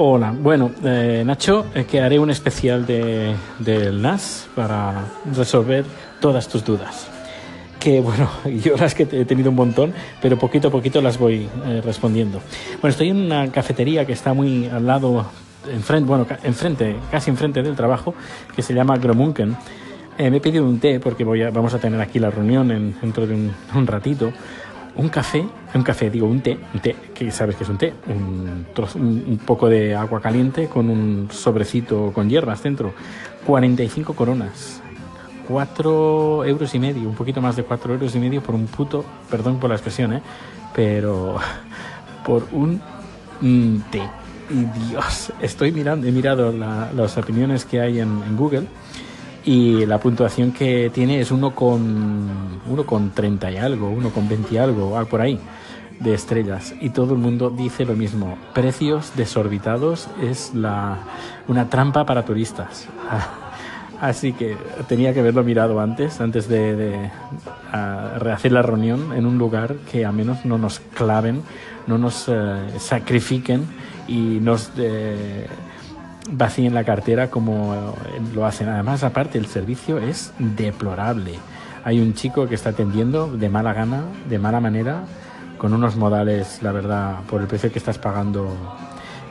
Hola, 0.00 0.32
bueno, 0.32 0.70
eh, 0.84 1.24
Nacho, 1.26 1.66
eh, 1.74 1.84
que 1.84 2.00
haré 2.00 2.20
un 2.20 2.30
especial 2.30 2.86
de, 2.86 3.34
del 3.58 4.00
NAS 4.00 4.48
para 4.54 5.06
resolver 5.34 5.84
todas 6.20 6.46
tus 6.46 6.64
dudas 6.64 7.10
que 7.80 8.00
bueno, 8.00 8.30
yo 8.62 8.76
las 8.76 8.94
que 8.94 9.08
he 9.10 9.24
tenido 9.24 9.50
un 9.50 9.56
montón, 9.56 9.92
pero 10.22 10.38
poquito 10.38 10.68
a 10.68 10.70
poquito 10.70 11.00
las 11.00 11.18
voy 11.18 11.48
eh, 11.66 11.82
respondiendo. 11.84 12.40
Bueno, 12.80 12.90
estoy 12.90 13.08
en 13.08 13.16
una 13.16 13.50
cafetería 13.50 14.06
que 14.06 14.12
está 14.12 14.34
muy 14.34 14.66
al 14.66 14.86
lado, 14.86 15.26
enfrente, 15.68 16.06
bueno, 16.06 16.28
enfrente, 16.44 16.94
casi 17.10 17.30
enfrente 17.30 17.60
del 17.64 17.74
trabajo, 17.74 18.14
que 18.54 18.62
se 18.62 18.74
llama 18.74 18.96
Gromunken. 18.98 19.56
Eh, 20.18 20.30
me 20.32 20.38
he 20.38 20.40
pedido 20.40 20.64
un 20.64 20.80
té 20.80 20.98
porque 20.98 21.22
voy 21.22 21.42
a, 21.42 21.50
vamos 21.50 21.74
a 21.74 21.78
tener 21.78 22.00
aquí 22.00 22.18
la 22.18 22.28
reunión 22.28 22.72
en, 22.72 22.96
dentro 23.00 23.24
de 23.24 23.34
un, 23.34 23.86
ratito. 23.86 24.32
Un 24.96 25.08
café, 25.08 25.44
un 25.74 25.82
café, 25.82 26.10
digo 26.10 26.26
un 26.26 26.40
té, 26.40 26.58
un 26.74 26.80
té, 26.80 26.96
que 27.14 27.30
sabes 27.30 27.56
que 27.56 27.64
es 27.64 27.70
un 27.70 27.78
té, 27.78 27.94
un, 28.08 28.66
un 28.94 29.38
poco 29.38 29.68
de 29.68 29.94
agua 29.94 30.20
caliente 30.20 30.66
con 30.66 30.90
un 30.90 31.28
sobrecito 31.30 32.12
con 32.12 32.28
hierbas 32.28 32.62
dentro, 32.62 32.92
45 33.46 34.14
coronas 34.14 34.82
4 35.48 36.44
euros 36.44 36.74
y 36.74 36.78
medio, 36.78 37.08
un 37.08 37.14
poquito 37.14 37.40
más 37.40 37.56
de 37.56 37.64
4 37.64 37.94
euros 37.94 38.14
y 38.14 38.18
medio 38.18 38.42
por 38.42 38.54
un 38.54 38.66
puto, 38.66 39.04
perdón 39.30 39.58
por 39.58 39.70
la 39.70 39.76
expresión, 39.76 40.12
¿eh? 40.12 40.22
pero 40.74 41.38
por 42.24 42.46
un 42.52 42.80
té. 43.90 44.02
Y 44.50 44.64
Dios, 44.88 45.32
estoy 45.40 45.72
mirando, 45.72 46.06
he 46.06 46.12
mirado 46.12 46.52
las 46.52 47.16
opiniones 47.18 47.64
que 47.64 47.80
hay 47.80 48.00
en, 48.00 48.36
Google 48.36 48.66
y 49.48 49.86
la 49.86 49.98
puntuación 49.98 50.52
que 50.52 50.90
tiene 50.92 51.20
es 51.20 51.30
1 51.30 51.54
con, 51.54 52.60
1 52.68 52.84
con 52.84 53.12
30 53.12 53.50
y 53.50 53.56
algo, 53.56 53.88
1 53.88 54.10
con 54.10 54.28
20 54.28 54.54
y 54.54 54.58
algo, 54.58 54.94
algo 54.98 55.08
por 55.08 55.22
ahí 55.22 55.40
de 56.00 56.12
estrellas 56.12 56.74
y 56.82 56.90
todo 56.90 57.14
el 57.14 57.18
mundo 57.18 57.48
dice 57.48 57.86
lo 57.86 57.94
mismo. 57.94 58.36
Precios 58.52 59.12
desorbitados 59.16 60.06
es 60.20 60.54
la, 60.54 60.98
una 61.48 61.70
trampa 61.70 62.04
para 62.04 62.26
turistas. 62.26 62.88
Así 64.02 64.34
que 64.34 64.58
tenía 64.86 65.14
que 65.14 65.20
haberlo 65.20 65.42
mirado 65.42 65.80
antes, 65.80 66.20
antes 66.20 66.46
de, 66.46 67.10
rehacer 68.18 68.52
la 68.52 68.60
reunión 68.60 69.14
en 69.14 69.24
un 69.24 69.38
lugar 69.38 69.76
que 69.90 70.04
a 70.04 70.12
menos 70.12 70.44
no 70.44 70.58
nos 70.58 70.80
claven, 70.80 71.42
no 71.86 71.96
nos 71.96 72.26
eh, 72.28 72.78
sacrifiquen 72.78 73.64
y 74.06 74.40
nos 74.42 74.70
eh, 74.76 75.46
vacíen 76.30 76.74
la 76.74 76.84
cartera 76.84 77.30
como 77.30 77.74
eh, 77.74 78.20
lo 78.34 78.46
hacen. 78.46 78.68
Además, 78.68 79.02
aparte, 79.04 79.38
el 79.38 79.46
servicio 79.46 79.98
es 79.98 80.32
deplorable. 80.38 81.38
Hay 81.84 82.00
un 82.00 82.14
chico 82.14 82.48
que 82.48 82.54
está 82.54 82.70
atendiendo 82.70 83.28
de 83.28 83.48
mala 83.48 83.72
gana, 83.72 84.02
de 84.28 84.38
mala 84.38 84.60
manera, 84.60 85.04
con 85.56 85.72
unos 85.72 85.96
modales, 85.96 86.62
la 86.62 86.72
verdad, 86.72 87.20
por 87.28 87.40
el 87.40 87.46
precio 87.46 87.72
que 87.72 87.78
estás 87.78 87.98
pagando 87.98 88.56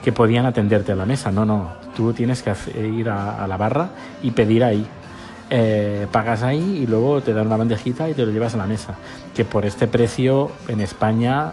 que 0.04 0.12
podían 0.12 0.46
atenderte 0.46 0.92
a 0.92 0.96
la 0.96 1.06
mesa. 1.06 1.32
No, 1.32 1.46
no, 1.46 1.74
tú 1.96 2.14
tienes 2.14 2.42
que 2.42 2.54
ir 2.82 3.10
a, 3.10 3.46
la 3.48 3.58
barra 3.58 3.90
y 4.22 4.32
pedir 4.32 4.64
ahí. 4.64 4.88
Eh, 5.50 6.08
pagas 6.12 6.44
ahí 6.44 6.80
y 6.84 6.88
luego 6.88 7.22
te 7.22 7.34
dan 7.34 7.48
una 7.48 7.58
bandejita 7.58 8.10
y 8.10 8.14
te 8.14 8.26
lo 8.26 8.32
llevas 8.32 8.54
a 8.54 8.58
la 8.58 8.66
mesa. 8.66 8.96
Que 9.36 9.46
por 9.46 9.66
este 9.66 9.88
precio 9.88 10.52
en 10.68 10.82
España, 10.82 11.52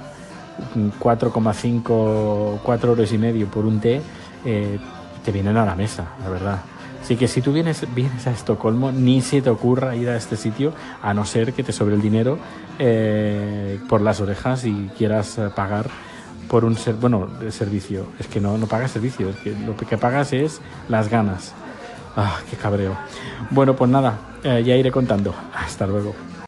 4,5, 1.00 2.60
4 2.62 2.90
euros 2.90 3.12
y 3.12 3.18
medio 3.18 3.46
por 3.48 3.64
un 3.64 3.80
té, 3.80 4.00
eh, 4.44 4.78
te 5.24 5.32
vienen 5.32 5.56
a 5.56 5.64
la 5.64 5.74
mesa, 5.74 6.06
la 6.22 6.28
verdad. 6.28 6.58
Así 7.02 7.16
que 7.16 7.28
si 7.28 7.42
tú 7.42 7.52
vienes, 7.52 7.86
vienes 7.94 8.26
a 8.26 8.30
Estocolmo, 8.30 8.90
ni 8.90 9.20
se 9.20 9.42
te 9.42 9.50
ocurra 9.50 9.94
ir 9.94 10.08
a 10.08 10.16
este 10.16 10.36
sitio, 10.36 10.72
a 11.02 11.12
no 11.12 11.26
ser 11.26 11.52
que 11.52 11.62
te 11.62 11.72
sobre 11.72 11.94
el 11.94 12.00
dinero 12.00 12.38
eh, 12.78 13.78
por 13.88 14.00
las 14.00 14.20
orejas 14.20 14.64
y 14.64 14.90
quieras 14.96 15.38
pagar 15.54 15.90
por 16.48 16.64
un 16.64 16.76
ser, 16.76 16.94
bueno, 16.94 17.28
servicio. 17.50 18.06
Es 18.18 18.26
que 18.26 18.40
no, 18.40 18.56
no 18.56 18.66
pagas 18.66 18.90
servicio, 18.90 19.28
es 19.30 19.36
que 19.36 19.54
lo 19.66 19.76
que 19.76 19.98
pagas 19.98 20.32
es 20.32 20.60
las 20.88 21.08
ganas. 21.10 21.52
Ah, 22.16 22.38
qué 22.48 22.56
cabreo. 22.56 22.96
Bueno, 23.50 23.74
pues 23.74 23.90
nada, 23.90 24.18
eh, 24.42 24.62
ya 24.64 24.76
iré 24.76 24.90
contando. 24.90 25.34
Hasta 25.54 25.86
luego. 25.86 26.14